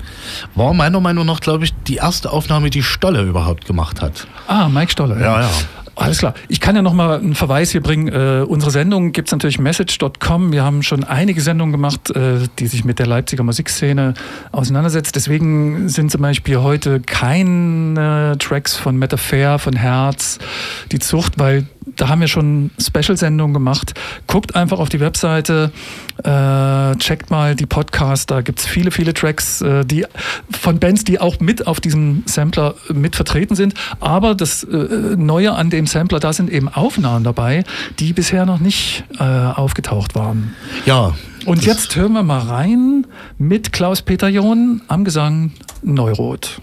[0.54, 4.26] War meiner Meinung nach, glaube ich, die erste Aufnahme, die Stolle überhaupt gemacht hat.
[4.48, 5.18] Ah, Mike Stoller.
[5.18, 5.50] Ja, ja.
[5.94, 6.34] Alles klar.
[6.48, 8.08] Ich kann ja noch mal einen Verweis hier bringen.
[8.08, 10.52] Äh, unsere Sendung gibt's natürlich message.com.
[10.52, 14.12] Wir haben schon einige Sendungen gemacht, äh, die sich mit der Leipziger Musikszene
[14.52, 15.16] auseinandersetzt.
[15.16, 20.38] Deswegen sind zum Beispiel heute keine Tracks von Metafair, von Herz,
[20.92, 23.94] die Zucht, weil da haben wir schon Special-Sendungen gemacht.
[24.26, 25.70] Guckt einfach auf die Webseite,
[26.24, 30.04] äh, checkt mal die Podcasts, da gibt's viele, viele Tracks äh, die,
[30.50, 33.74] von Bands, die auch mit auf diesem Sampler mit vertreten sind.
[34.00, 37.64] Aber das äh, Neue an dem Sampler, da sind eben Aufnahmen dabei,
[38.00, 40.54] die bisher noch nicht äh, aufgetaucht waren.
[40.84, 41.14] Ja.
[41.44, 43.06] Und jetzt hören wir mal rein
[43.38, 46.60] mit Klaus-Peter John am Gesang Neurot.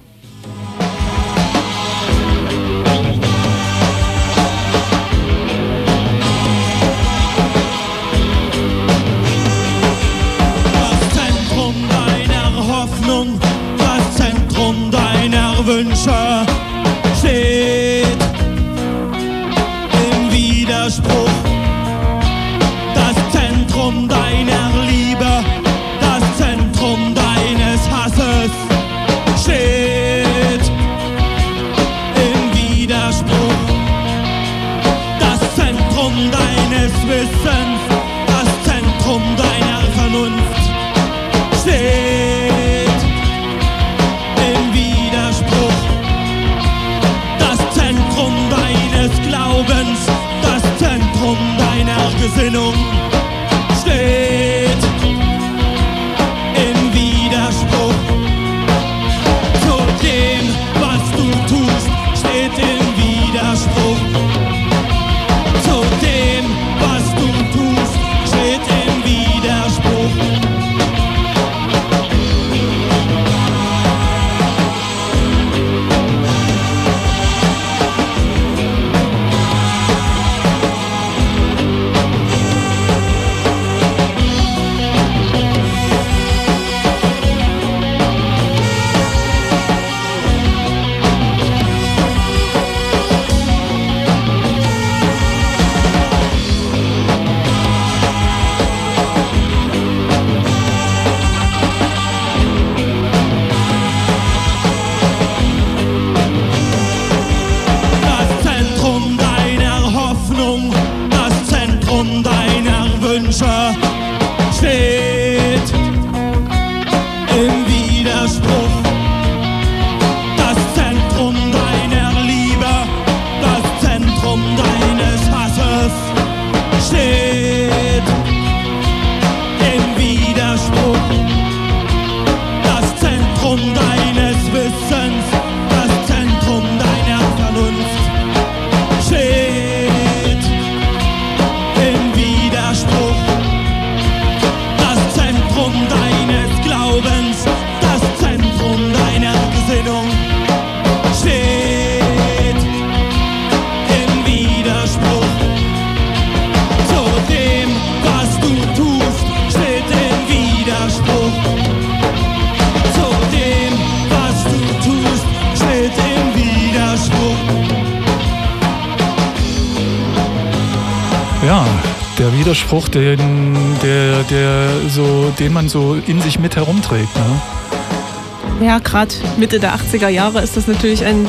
[172.74, 177.16] Widerspruch, den, der, der so, den man so in sich mit herumträgt.
[177.16, 178.66] Ne?
[178.66, 181.28] Ja, gerade Mitte der 80er Jahre ist das natürlich ein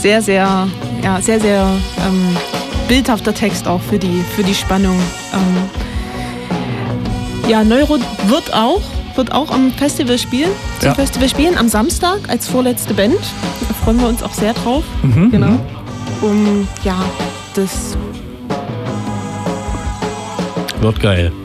[0.00, 0.68] sehr, sehr,
[1.02, 1.68] ja, sehr, sehr
[2.06, 2.36] ähm,
[2.88, 4.98] bildhafter Text auch für die, für die Spannung.
[5.34, 5.56] Ähm,
[7.50, 8.80] ja, Neuro wird auch,
[9.16, 10.94] wird auch am Festival spielen, zum Ja.
[10.94, 13.18] Festival spielen, am Samstag als vorletzte Band.
[13.68, 14.84] Da freuen wir uns auch sehr drauf.
[15.02, 15.46] Mhm, Genau.
[15.48, 15.60] mhm.
[16.22, 16.96] Um, ja,
[17.54, 17.98] das
[20.80, 21.32] Wird geil.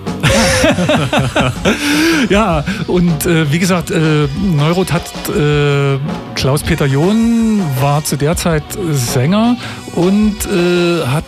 [2.29, 5.97] Ja, und äh, wie gesagt, äh, Neurot hat äh,
[6.35, 9.57] Klaus-Peter John war zu der Zeit Sänger
[9.95, 11.23] und äh, hat,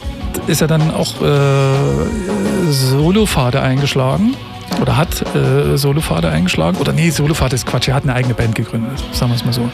[0.47, 4.35] ist er dann auch äh, Solopfade eingeschlagen.
[4.81, 6.77] Oder hat äh, Solopfade eingeschlagen.
[6.77, 9.53] Oder nee, Solopfade ist Quatsch, er hat eine eigene Band gegründet, sagen wir es mal
[9.53, 9.69] so.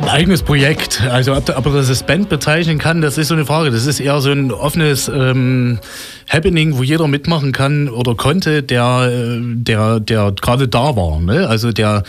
[0.00, 1.02] Ein eigenes Projekt.
[1.10, 3.70] Also ob, ob er das als Band bezeichnen kann, das ist so eine Frage.
[3.70, 5.80] Das ist eher so ein offenes ähm,
[6.28, 11.20] Happening, wo jeder mitmachen kann oder konnte, der, äh, der, der gerade da war.
[11.20, 11.48] Ne?
[11.48, 12.02] Also der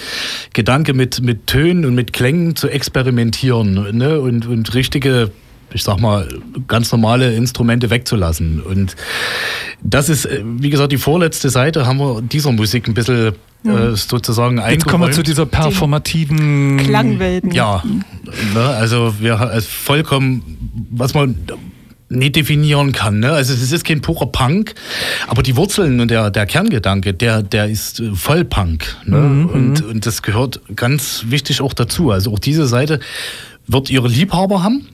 [0.54, 4.20] Gedanke mit, mit Tönen und mit Klängen zu experimentieren ne?
[4.20, 5.32] und, und richtige
[5.72, 6.28] ich sag mal,
[6.68, 8.60] ganz normale Instrumente wegzulassen.
[8.60, 8.96] Und
[9.84, 13.34] das ist, äh, wie gesagt, die vorletzte Seite haben wir dieser Musik ein bisschen
[13.66, 15.28] äh, sozusagen Jetzt kommen wir zu eingeräumt.
[15.28, 17.52] dieser performativen Klangwelten.
[17.52, 17.84] Ja,
[18.54, 21.36] ne, also wir also vollkommen, was man
[22.10, 23.20] nicht definieren kann.
[23.20, 23.32] Ne?
[23.32, 24.76] Also es ist kein purer Punk,
[25.28, 28.98] aber die Wurzeln und der, der Kerngedanke, der, der ist äh, voll Punk.
[29.06, 29.18] Ne?
[29.18, 32.12] und, und das gehört ganz wichtig auch dazu.
[32.12, 33.00] Also auch diese Seite
[33.68, 34.88] wird ihre Liebhaber haben.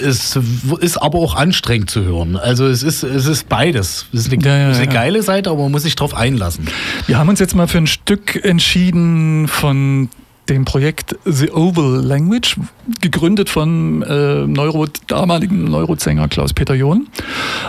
[0.00, 0.38] Es
[0.80, 2.36] ist aber auch anstrengend zu hören.
[2.36, 4.06] Also es ist, es ist beides.
[4.12, 6.68] Es ist eine, Ja, ja, ist eine geile Seite, aber man muss sich drauf einlassen.
[7.06, 10.08] Wir haben uns jetzt mal für ein Stück entschieden von
[10.48, 12.56] dem Projekt The Oval Language,
[13.00, 17.06] gegründet von äh, Neuro, damaligen Neurosänger Klaus-Peter John.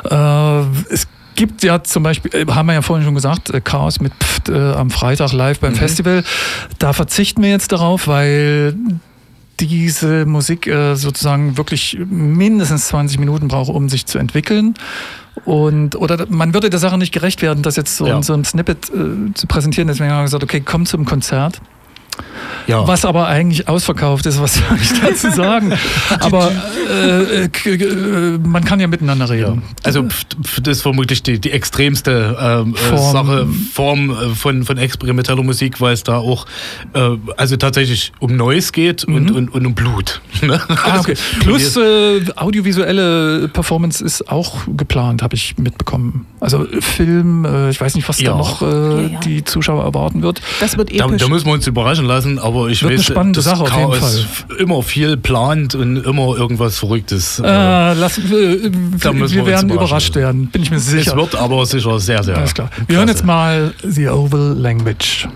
[0.09, 0.61] Äh,
[0.93, 4.13] es gibt ja zum Beispiel, äh, haben wir ja vorhin schon gesagt, äh, Chaos mit
[4.15, 6.23] Pft, äh, am Freitag live beim Festival.
[6.79, 8.75] Da verzichten wir jetzt darauf, weil
[9.59, 14.73] diese Musik äh, sozusagen wirklich mindestens 20 Minuten braucht, um sich zu entwickeln.
[15.45, 18.17] Und, oder man würde der Sache nicht gerecht werden, das jetzt so Ja.
[18.17, 19.87] in so einem Snippet äh, zu präsentieren.
[19.87, 21.61] Deswegen haben wir gesagt, okay, komm zum Konzert.
[22.67, 22.87] Ja.
[22.87, 25.73] Was aber eigentlich ausverkauft ist, was soll ich dazu sagen?
[26.19, 26.51] aber
[26.89, 29.47] äh, äh, äh, man kann ja miteinander Ja.
[29.49, 29.63] reden.
[29.83, 30.03] Also
[30.61, 33.11] das ist vermutlich die, die extremste ähm, äh, Form.
[33.11, 36.45] Sache, Form äh, von, von experimenteller Musik, weil es da auch
[36.93, 36.99] äh,
[37.37, 40.21] also tatsächlich um Noise geht und, und, und um Blut.
[40.41, 40.61] ne?
[40.67, 40.75] Mhm.
[40.83, 41.11] Ah, okay.
[41.11, 46.25] Also, Plus äh, audiovisuelle Performance ist auch geplant, habe ich mitbekommen.
[46.39, 48.31] Also Film, äh, ich weiß nicht, was Ja.
[48.31, 49.19] da noch äh, Ja, ja.
[49.21, 50.41] die Zuschauer erwarten wird.
[50.59, 51.21] Das wird da, episch.
[51.21, 53.77] da müssen wir uns überraschen lassen, aber ich Wird eine weiß, spannende dass Sache auf
[53.77, 54.25] jeden Fall.
[54.59, 57.39] immer viel plant und immer irgendwas Verrücktes.
[57.39, 57.43] Äh,
[57.93, 60.21] lass, äh, wir, wir wir werden überrascht lassen.
[60.21, 61.15] werden, bin ich mir es sicher.
[61.15, 62.37] wird aber sicher sehr, sehr.
[62.37, 62.69] Alles klar.
[62.87, 63.19] Wir hören klasse.
[63.19, 65.27] jetzt mal The Oval Language.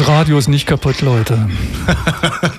[0.00, 1.38] Das Radio ist nicht kaputt, Leute.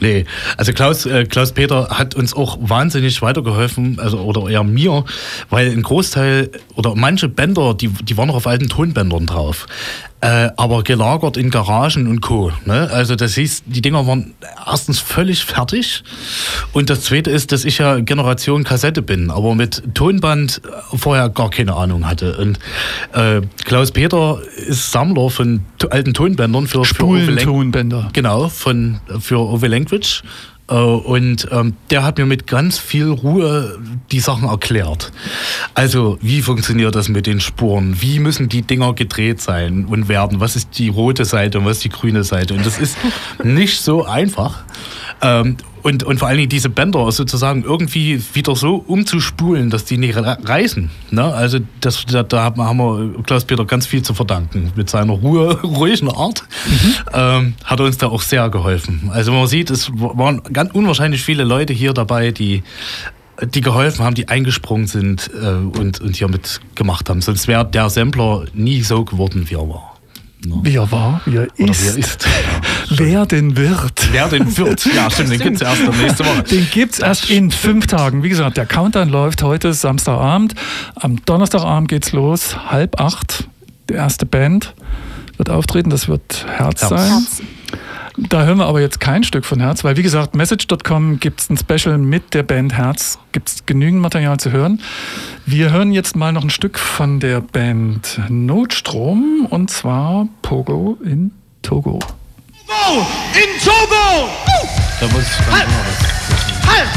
[0.00, 0.24] Nee,
[0.56, 5.04] also Klaus, äh, Klaus Peter hat uns auch wahnsinnig weitergeholfen, also oder eher mir,
[5.50, 9.66] weil ein Großteil oder manche Bänder, die, die waren noch auf alten Tonbändern drauf.
[10.22, 12.52] Äh, aber gelagert in Garagen und Co.
[12.64, 12.88] Ne?
[12.92, 14.34] Also das hieß, die Dinger waren
[14.66, 16.04] erstens völlig fertig
[16.72, 20.62] und das Zweite ist, dass ich ja Generation Kassette bin, aber mit Tonband
[20.94, 22.36] vorher gar keine Ahnung hatte.
[22.38, 22.58] Und
[23.12, 28.08] äh, Klaus Peter ist Sammler von alten Tonbändern für, für Uwe Lenk- Tonbänder.
[28.12, 30.22] Genau, von, für Ove Language.
[30.68, 33.78] Äh, Und ähm, der hat mir mit ganz viel Ruhe
[34.10, 35.12] die Sachen erklärt.
[35.74, 38.00] Also, wie funktioniert das mit den Spuren?
[38.00, 40.40] Wie müssen die Dinger gedreht sein und werden?
[40.40, 42.54] Was ist die rote Seite und was ist die grüne Seite?
[42.54, 42.96] Und das ist
[43.42, 44.64] nicht so einfach.
[45.20, 49.98] Ähm, und, und vor allen Dingen diese Bänder sozusagen irgendwie wieder so umzuspulen, dass die
[49.98, 50.90] nicht re- reißen.
[51.10, 51.24] Ne?
[51.24, 54.72] Also das, da, da haben wir- Klaus-Peter ganz viel zu verdanken.
[54.76, 56.44] Mit seiner Ruhe, ruhigen Art
[57.12, 59.10] ähm, hat er uns da auch sehr geholfen.
[59.12, 62.62] Also man sieht, es waren ganz unwahrscheinlich viele Leute hier dabei, die
[63.42, 65.46] die geholfen haben, die eingesprungen sind äh,
[65.78, 67.22] und, und hier mitgemacht haben.
[67.22, 69.91] Sonst wäre der Sampler nie so geworden, wie er war.
[70.44, 71.82] Wie er war, wie er Oder ist.
[71.82, 72.28] wie er ist.
[72.90, 74.08] Wer denn wird.
[74.12, 74.84] Wer den wird.
[74.94, 76.42] Ja, stimmt, den gibt es erst nächste Woche.
[76.42, 78.22] Den gibt's erst in fünf Tagen.
[78.22, 80.54] Wie gesagt, der Countdown läuft heute Samstagabend.
[80.94, 83.48] Am Donnerstagabend geht's los, halb acht.
[83.88, 84.74] Die erste Band
[85.36, 86.88] wird auftreten, das wird Herz, Herz.
[86.90, 87.10] sein.
[87.10, 87.42] Herz.
[88.16, 91.56] Da hören wir aber jetzt kein Stück von Herz, weil wie gesagt, Message.com gibt's ein
[91.56, 93.18] Special mit der Band Herz.
[93.32, 94.80] Gibt's genügend Material zu hören.
[95.46, 101.30] Wir hören jetzt mal noch ein Stück von der Band Notstrom und zwar Pogo in
[101.62, 101.98] Togo.
[102.66, 103.06] Togo!
[103.34, 104.28] In Togo!
[105.00, 105.52] Da muss ich.
[105.52, 105.68] Halt!
[106.66, 106.88] Halt!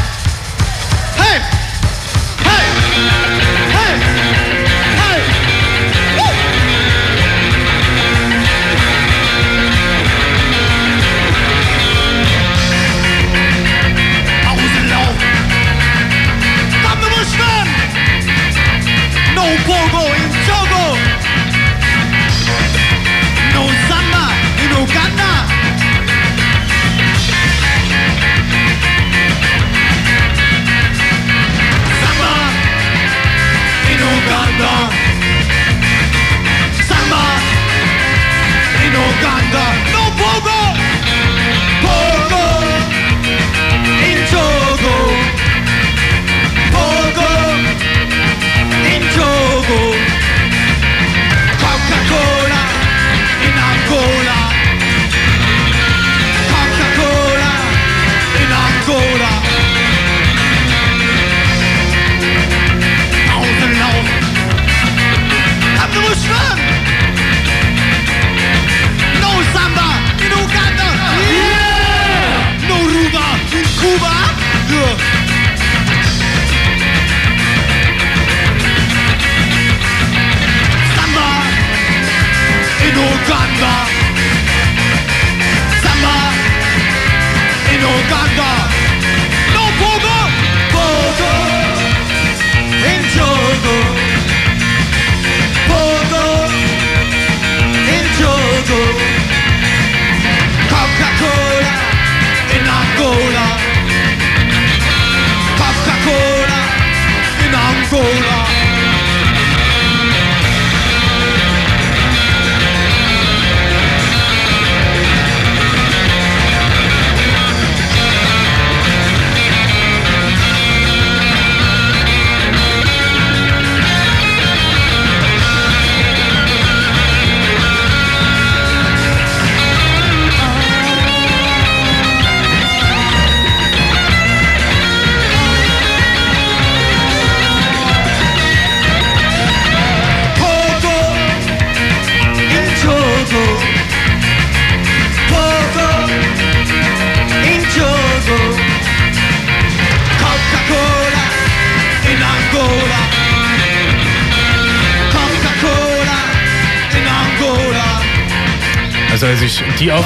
[1.17, 1.41] Halt!
[2.43, 2.65] Halt!
[3.65, 3.74] Halt!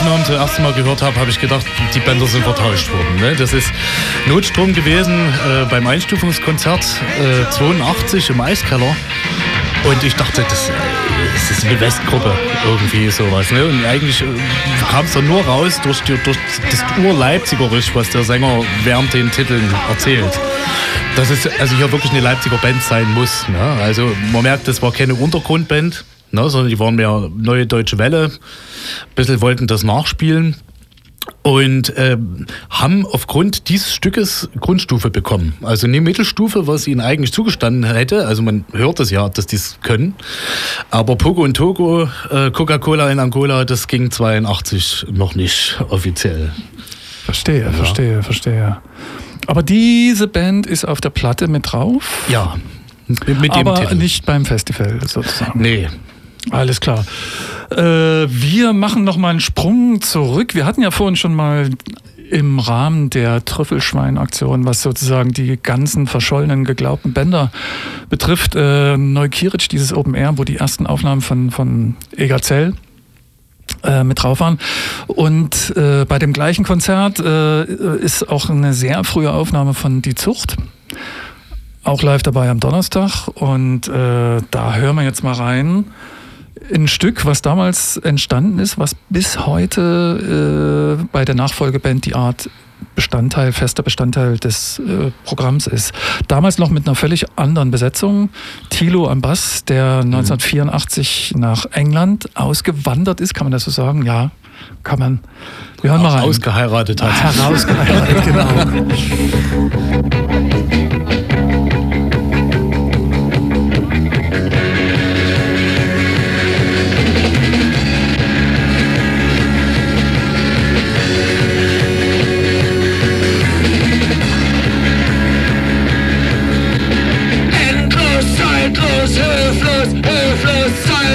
[0.09, 3.15] Aufnahmen zum ersten Mal gehört habe, habe ich gedacht, die Bänder sind vertauscht worden.
[3.17, 3.35] Ne?
[3.35, 3.71] Das ist
[4.27, 6.83] Notstrom gewesen äh, beim Einstufungskonzert
[7.21, 8.95] äh, 82 im Eiskeller.
[9.83, 10.73] Und ich dachte, das, äh,
[11.35, 12.33] das ist eine Westgruppe,
[12.65, 13.51] irgendwie sowas.
[13.51, 13.63] Ne?
[13.65, 14.25] Und eigentlich äh,
[14.89, 16.37] kam es dann nur raus durch, die, durch
[16.71, 20.39] das Ur-Leipzigerisch, was der Sänger während den Titeln erzählt.
[21.17, 23.47] Dass es also hier wirklich eine Leipziger Band sein muss.
[23.47, 23.59] Ne?
[23.83, 26.49] Also man merkt, das war keine Untergrundband, ne?
[26.49, 28.31] sondern die waren mehr neue deutsche Welle.
[29.09, 30.55] Ein bisschen wollten das nachspielen.
[31.43, 32.17] und äh,
[32.69, 35.53] haben aufgrund dieses Stückes Grundstufe bekommen.
[35.61, 38.25] Also eine Mittelstufe, was ihnen eigentlich zugestanden hätte.
[38.25, 40.15] Also man hört es ja, dass die es können.
[40.89, 46.51] Aber Pogo und Togo, äh, Coca-Cola in Angola, das ging 82 noch nicht offiziell.
[47.25, 48.77] Verstehe, verstehe, verstehe.
[49.45, 52.55] Aber diese Band ist auf der Platte mit drauf, Ja,
[53.07, 53.95] mit, mit dem aber Titel.
[53.95, 55.59] nicht beim Festival sozusagen.
[55.61, 55.87] Nee,
[56.51, 57.05] Alles klar.
[57.71, 60.55] Äh, wir machen noch mal einen Sprung zurück.
[60.55, 61.69] Wir hatten ja vorhin schon mal
[62.29, 67.51] im Rahmen der Trüffelschwein-Aktion, was sozusagen die ganzen verschollenen, geglaubten Bänder
[68.09, 72.73] betrifft, äh, Neukiric, dieses Open Air, wo die ersten Aufnahmen von, von Egazell
[73.83, 74.59] äh, mit drauf waren.
[75.07, 77.63] Und äh, bei dem gleichen Konzert äh,
[77.97, 80.55] ist auch eine sehr frühe Aufnahme von Die Zucht.
[81.83, 83.27] Auch live dabei am Donnerstag.
[83.35, 85.85] Und äh, da hören wir jetzt mal rein.
[86.73, 92.49] Ein Stück, was damals entstanden ist, was bis heute äh, bei der Nachfolgeband die Art
[92.95, 95.93] Bestandteil, fester Bestandteil des äh, Programms ist.
[96.27, 98.29] Damals noch mit einer völlig anderen Besetzung.
[98.69, 104.05] Thilo am Bass, der 1984 nach England ausgewandert ist, kann man das so sagen?
[104.05, 104.31] Ja,
[104.83, 105.19] kann man.
[105.81, 106.23] Wir hören mal rein.
[106.23, 107.13] ausgeheiratet hat.
[107.37, 108.47] Herausgeheiratet, genau.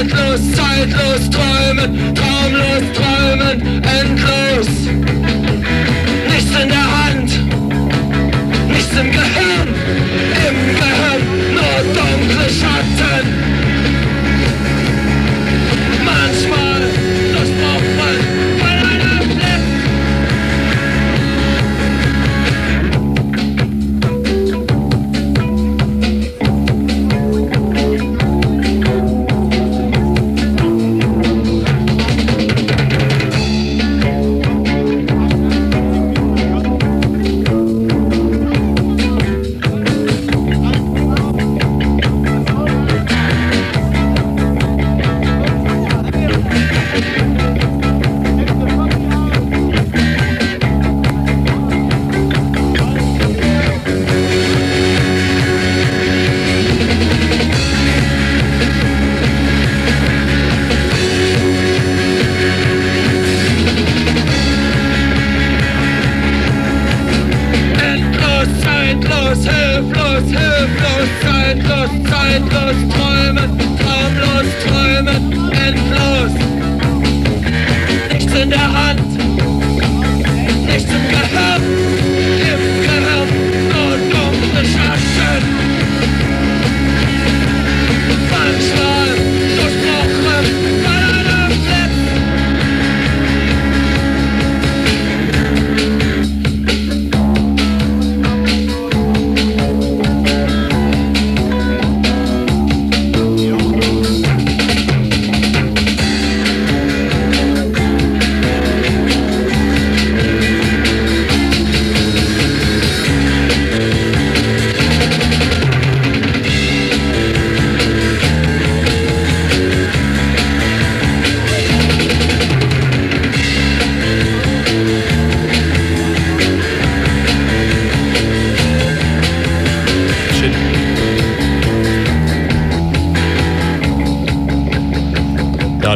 [0.08, 4.68] zeitlos, zeitlos, träumen, traumlos, träumen, endlos.
[6.28, 7.30] Nichts in der Hand,
[8.68, 9.43] nichts im Gehirn,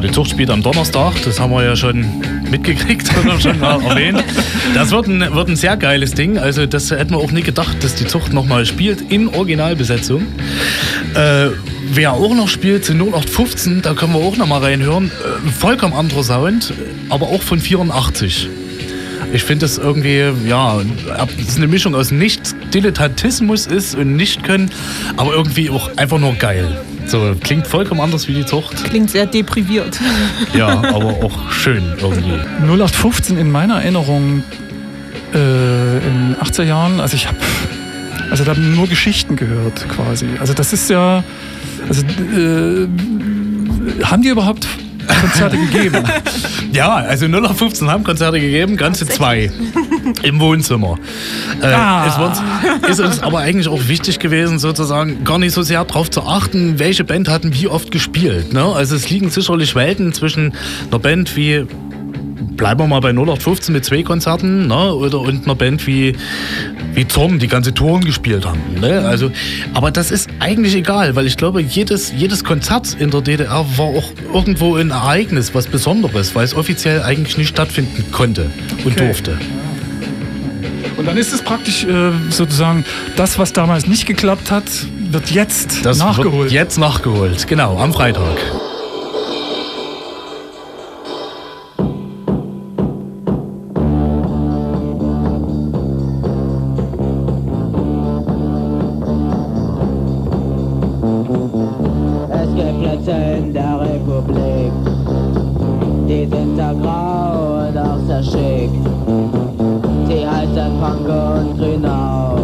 [0.01, 2.07] Die Zucht spielt am Donnerstag, das haben wir ja schon
[2.51, 4.23] mitgekriegt oder schon mal erwähnt.
[4.75, 6.39] Das wird ein, wird ein sehr geiles Ding.
[6.39, 10.23] Also, das hätten wir auch nie gedacht, dass die Zucht nochmal spielt in Originalbesetzung.
[11.15, 11.49] Äh,
[11.91, 15.07] wer auch noch spielt, sind 0815, da können wir auch nochmal reinhören.
[15.07, 16.73] Äh, vollkommen anderer Sound,
[17.09, 18.49] aber auch von 84.
[19.33, 20.81] Ich finde das irgendwie, ja,
[21.39, 24.71] es ist eine Mischung aus Nicht-Dilettantismus ist und Nicht-Können,
[25.17, 26.81] aber irgendwie auch einfach nur geil.
[27.09, 28.85] So, klingt vollkommen anders wie die Zucht.
[28.85, 29.99] Klingt sehr depriviert.
[30.55, 32.39] Ja, aber auch schön irgendwie.
[32.65, 34.43] 0815 in meiner Erinnerung
[35.35, 37.39] äh, in 80er Jahren, also ich habe
[38.31, 40.27] also da nur Geschichten gehört quasi.
[40.39, 41.25] Also das ist ja,
[41.89, 42.87] also äh,
[44.05, 44.67] haben die überhaupt
[45.21, 46.05] Konzerte gegeben?
[46.71, 49.51] Ja, also 0815 haben Konzerte gegeben, ganze zwei.
[50.23, 50.97] Im Wohnzimmer.
[51.63, 52.39] Äh, Ah.
[52.83, 56.23] es ist uns aber eigentlich auch wichtig gewesen, sozusagen gar nicht so sehr darauf zu
[56.23, 58.53] achten, welche Band hatten wie oft gespielt.
[58.53, 58.63] Ne?
[58.65, 60.53] Also es liegen sicherlich Welten zwischen
[60.91, 61.65] einer Band wie
[62.57, 64.93] bleiben wir mal bei 0815 mit zwei Konzerten, ne?
[64.95, 66.17] oder und einer Band wie,
[66.93, 68.59] wie Zorn, die ganze Touren gespielt haben.
[68.81, 69.01] Ne?
[69.07, 69.31] Also,
[69.75, 73.87] aber das ist eigentlich egal, weil ich glaube, jedes, jedes Konzert in der DDR war
[73.87, 78.51] auch irgendwo ein Ereignis, was Besonderes, weil es offiziell eigentlich nicht stattfinden konnte
[78.85, 79.07] und Okay.
[79.07, 79.39] durfte.
[81.09, 82.85] Dann ist es praktisch äh, sozusagen,
[83.17, 84.65] das, was damals nicht geklappt hat,
[85.11, 86.35] wird jetzt Das nachgeholt.
[86.35, 88.37] wird jetzt nachgeholt, genau, am Freitag.
[102.31, 104.73] Es gibt Plätze in der Republik,
[106.09, 108.71] die sind sehr grau und auch sehr schick.
[110.09, 110.27] Sie
[110.81, 112.37] Pankow und Grünau,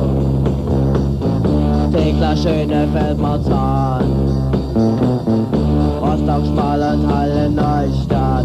[1.92, 4.04] Tegler, Schönefeld, Marzahn,
[6.00, 8.44] Rostock, Schmalenthal in Neustadt.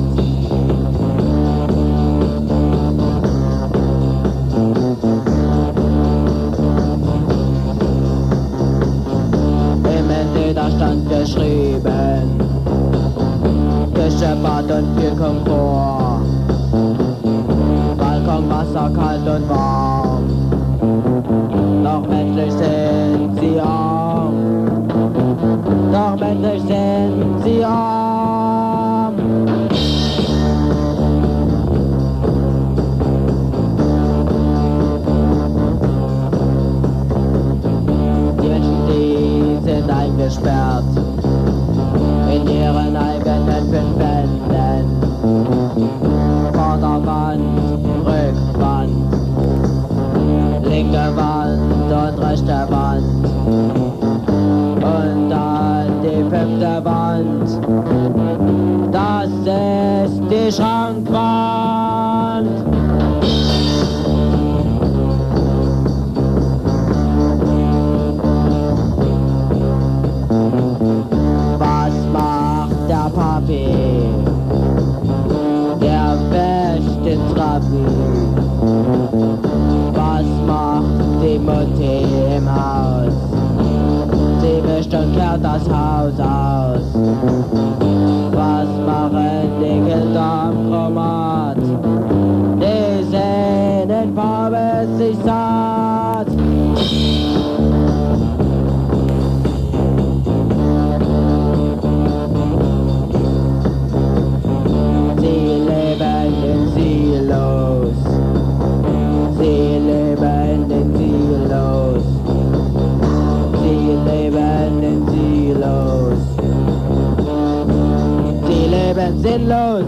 [9.84, 12.00] Im Ende da stand geschrieben
[14.44, 16.09] Bad und viel Komfort
[18.40, 20.24] Balkon, Wasser, kalt und warm.
[21.84, 24.88] Doch menschlich sind sie arm.
[25.92, 29.16] Doch menschlich sind sie arm.
[38.42, 40.84] Die Menschen, die sind eingesperrt
[42.34, 43.89] in ihren eigenen fünf
[60.52, 62.48] Schrankwand.
[71.60, 73.68] Was macht der Papi?
[75.82, 77.86] Der wäscht den Trabi.
[79.94, 83.14] Was macht die Mutti im Haus?
[84.42, 87.69] Sie wischt und kehrt das Haus aus.
[119.30, 119.86] Leben sinnlos.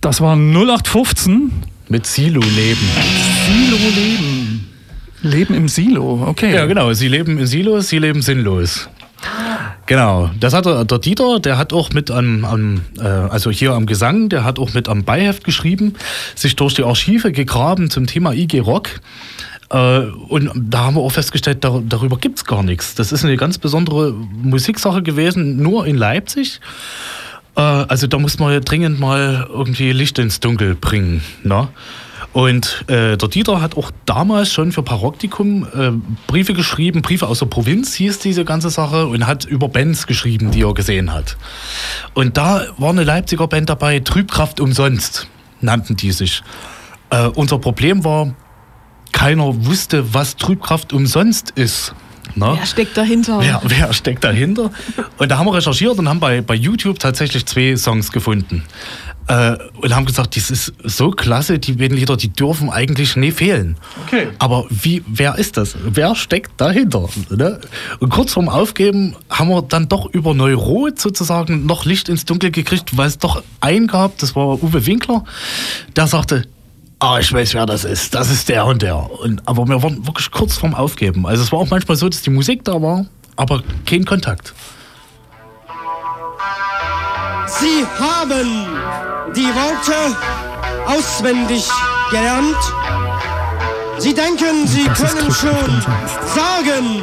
[0.00, 1.52] Das war 0815.
[1.88, 2.88] Mit Silo-Leben.
[3.46, 4.66] Silo-Leben.
[5.22, 6.54] Leben im Silo, okay.
[6.54, 6.92] Ja, genau.
[6.92, 8.88] Sie leben in Silos, sie leben sinnlos.
[9.86, 13.72] Genau, das hat der, der Dieter, der hat auch mit am, am äh, also hier
[13.72, 15.94] am Gesang, der hat auch mit am Beiheft geschrieben,
[16.34, 18.88] sich durch die Archive gegraben zum Thema IG Rock.
[19.70, 22.94] Äh, und da haben wir auch festgestellt, dar darüber gibt's gar nichts.
[22.94, 26.60] Das ist eine ganz besondere Musiksache gewesen, nur in Leipzig.
[27.56, 31.22] Äh, also da muss man ja dringend mal irgendwie Licht ins Dunkel bringen.
[31.42, 31.68] Ne?
[32.32, 35.92] Und äh, der Dieter hat auch damals schon für Paroktikum äh,
[36.26, 40.50] Briefe geschrieben, Briefe aus der Provinz hieß diese ganze Sache und hat über Bands geschrieben,
[40.50, 41.38] die er gesehen hat.
[42.12, 45.28] Und da war eine Leipziger Band dabei, Trübkraft umsonst
[45.62, 46.42] nannten die sich.
[47.08, 48.34] Äh, unser Problem war,
[49.16, 51.94] keiner wusste, was Trübkraft umsonst ist.
[52.34, 52.52] Ne?
[52.54, 53.40] Wer steckt dahinter?
[53.40, 54.70] Wer, wer steckt dahinter?
[55.16, 58.62] Und da haben wir recherchiert und haben bei, bei YouTube tatsächlich zwei Songs gefunden.
[59.26, 63.30] Äh, und haben gesagt, das ist so klasse, die beiden Lieder, die dürfen eigentlich nie
[63.30, 63.76] fehlen.
[64.06, 64.28] Okay.
[64.38, 65.76] Aber wie, wer ist das?
[65.82, 67.08] Wer steckt dahinter?
[67.30, 67.58] Ne?
[68.00, 72.50] Und kurz vorm Aufgeben haben wir dann doch über Neurot sozusagen noch Licht ins Dunkel
[72.50, 75.24] gekriegt, weil es doch einen gab, das war Uwe Winkler,
[75.96, 76.44] der sagte,
[76.98, 78.14] Ah, ich weiß, wer das ist.
[78.14, 78.96] Das ist der und der.
[79.20, 81.26] Und, aber wir waren wirklich kurz vorm Aufgeben.
[81.26, 83.04] Also es war auch manchmal so, dass die Musik da war,
[83.36, 84.54] aber kein Kontakt.
[87.46, 88.66] Sie haben
[89.34, 90.16] die Worte
[90.86, 91.68] auswendig
[92.10, 92.56] gelernt.
[93.98, 95.82] Sie denken, Sie Das können schon
[96.34, 97.02] sagen,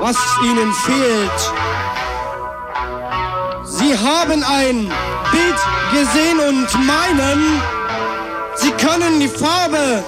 [0.00, 1.40] was Ihnen fehlt.
[3.64, 4.90] Sie haben ein
[5.30, 5.60] Bild
[5.92, 7.60] gesehen und meinen,
[8.56, 10.04] Sie können die Farbe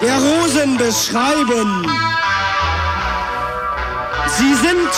[0.00, 1.86] der Rosen beschreiben.
[4.26, 4.90] Sie sind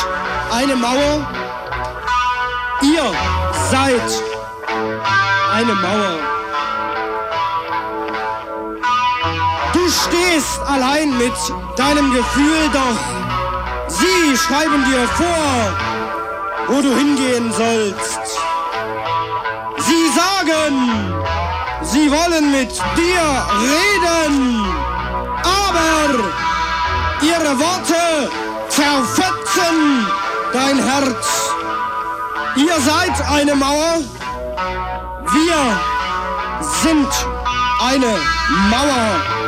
[0.53, 1.27] eine Mauer.
[2.83, 3.13] Ihr
[3.71, 4.23] seid
[5.55, 6.19] eine Mauer.
[9.73, 11.33] Du stehst allein mit
[11.77, 15.73] deinem Gefühl, doch sie schreiben dir vor,
[16.69, 18.21] wo du hingehen sollst.
[19.79, 21.16] Sie sagen,
[21.87, 23.27] sie wollen mit dir
[23.61, 24.67] reden,
[25.43, 26.25] aber
[27.23, 28.31] ihre Worte
[28.69, 30.07] zerfetzen
[30.53, 31.51] dein Herz.
[32.57, 34.01] Ihr seid eine Mauer,
[35.33, 35.81] wir
[36.83, 37.09] sind
[37.81, 38.19] eine
[38.71, 39.46] Mauer.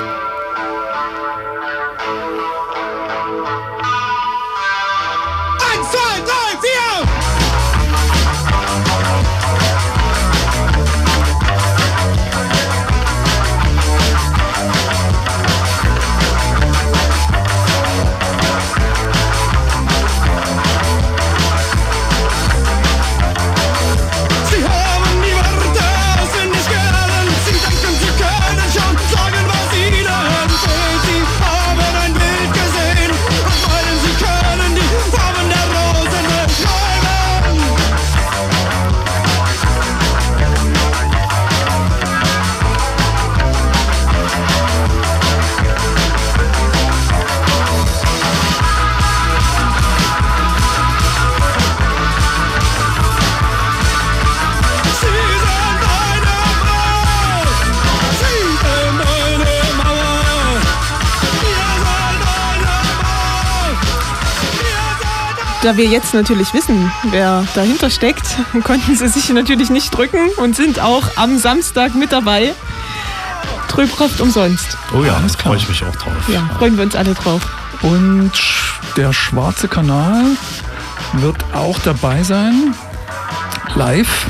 [65.63, 70.55] Da wir jetzt natürlich wissen, wer dahinter steckt, konnten sie sich natürlich nicht drücken und
[70.55, 72.55] sind auch am Samstag mit dabei.
[73.69, 74.77] Trübkraft umsonst.
[74.97, 75.53] Oh ja, Alles da klar.
[75.55, 76.13] freue ich mich auch drauf.
[76.29, 77.43] Ja, freuen wir uns alle drauf.
[77.83, 78.31] Und
[78.97, 80.25] der schwarze Kanal
[81.15, 82.75] wird auch dabei sein,
[83.75, 84.27] live.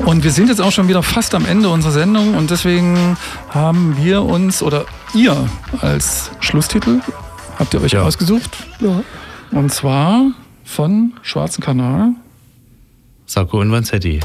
[0.00, 3.16] Und wir sind jetzt auch schon wieder fast am Ende unserer Sendung und deswegen
[3.50, 4.84] haben wir uns, oder
[5.14, 5.36] ihr
[5.82, 7.00] als Schlusstitel,
[7.58, 8.02] habt ihr euch Ja.
[8.02, 8.50] ausgesucht?
[8.80, 9.02] Ja.
[9.50, 10.22] Und zwar
[10.70, 12.14] von Schwarzen Kanal.
[13.26, 14.20] Sacco und Vanzetti.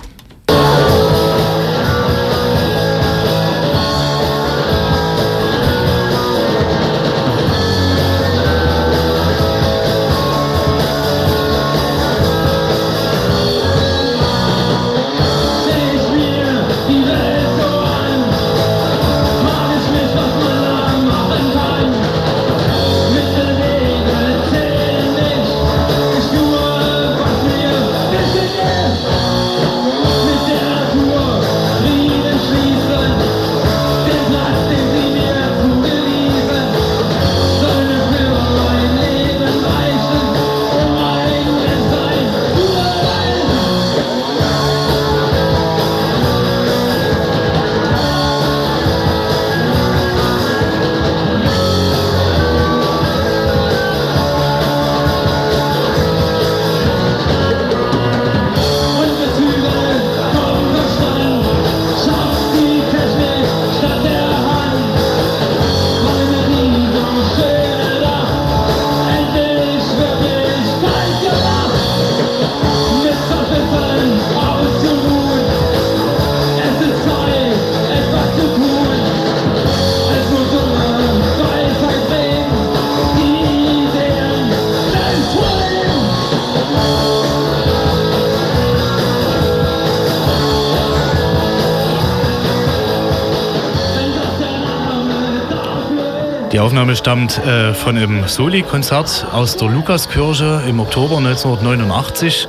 [96.65, 102.47] Aufnahme stammt äh, von einem Soli-Konzert aus der Lukaskirche im Oktober 1989,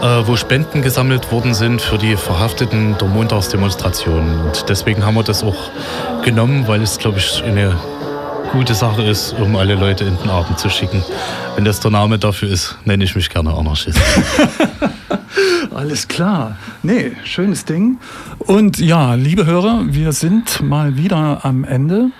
[0.00, 4.40] äh, wo Spenden gesammelt worden sind für die Verhafteten der Montagsdemonstration.
[4.40, 5.70] Und deswegen haben wir das auch
[6.24, 7.76] genommen, weil es, glaube ich, eine
[8.52, 11.04] gute Sache ist, um alle Leute in den Abend zu schicken.
[11.54, 14.00] Wenn das der Name dafür ist, nenne ich mich gerne Anarchist.
[15.74, 16.56] Alles klar.
[16.82, 17.98] Nee, schönes Ding.
[18.38, 22.12] Und ja, liebe Hörer, wir sind mal wieder am Ende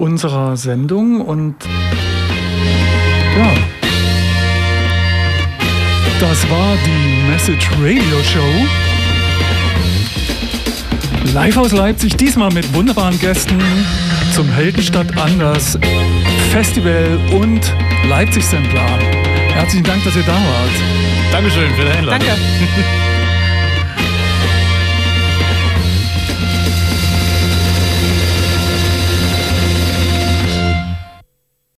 [0.00, 1.54] unserer Sendung und
[3.36, 3.52] ja,
[6.18, 8.40] das war die Message Radio Show.
[11.34, 13.60] Live aus Leipzig, diesmal mit wunderbaren Gästen
[14.34, 15.78] zum Heldenstadt Anders
[16.50, 17.60] Festival und
[18.08, 18.98] Leipzig Sampler.
[19.52, 21.30] Herzlichen Dank, dass ihr da wart.
[21.30, 22.26] Dankeschön für die Einladung.
[22.26, 23.09] Danke.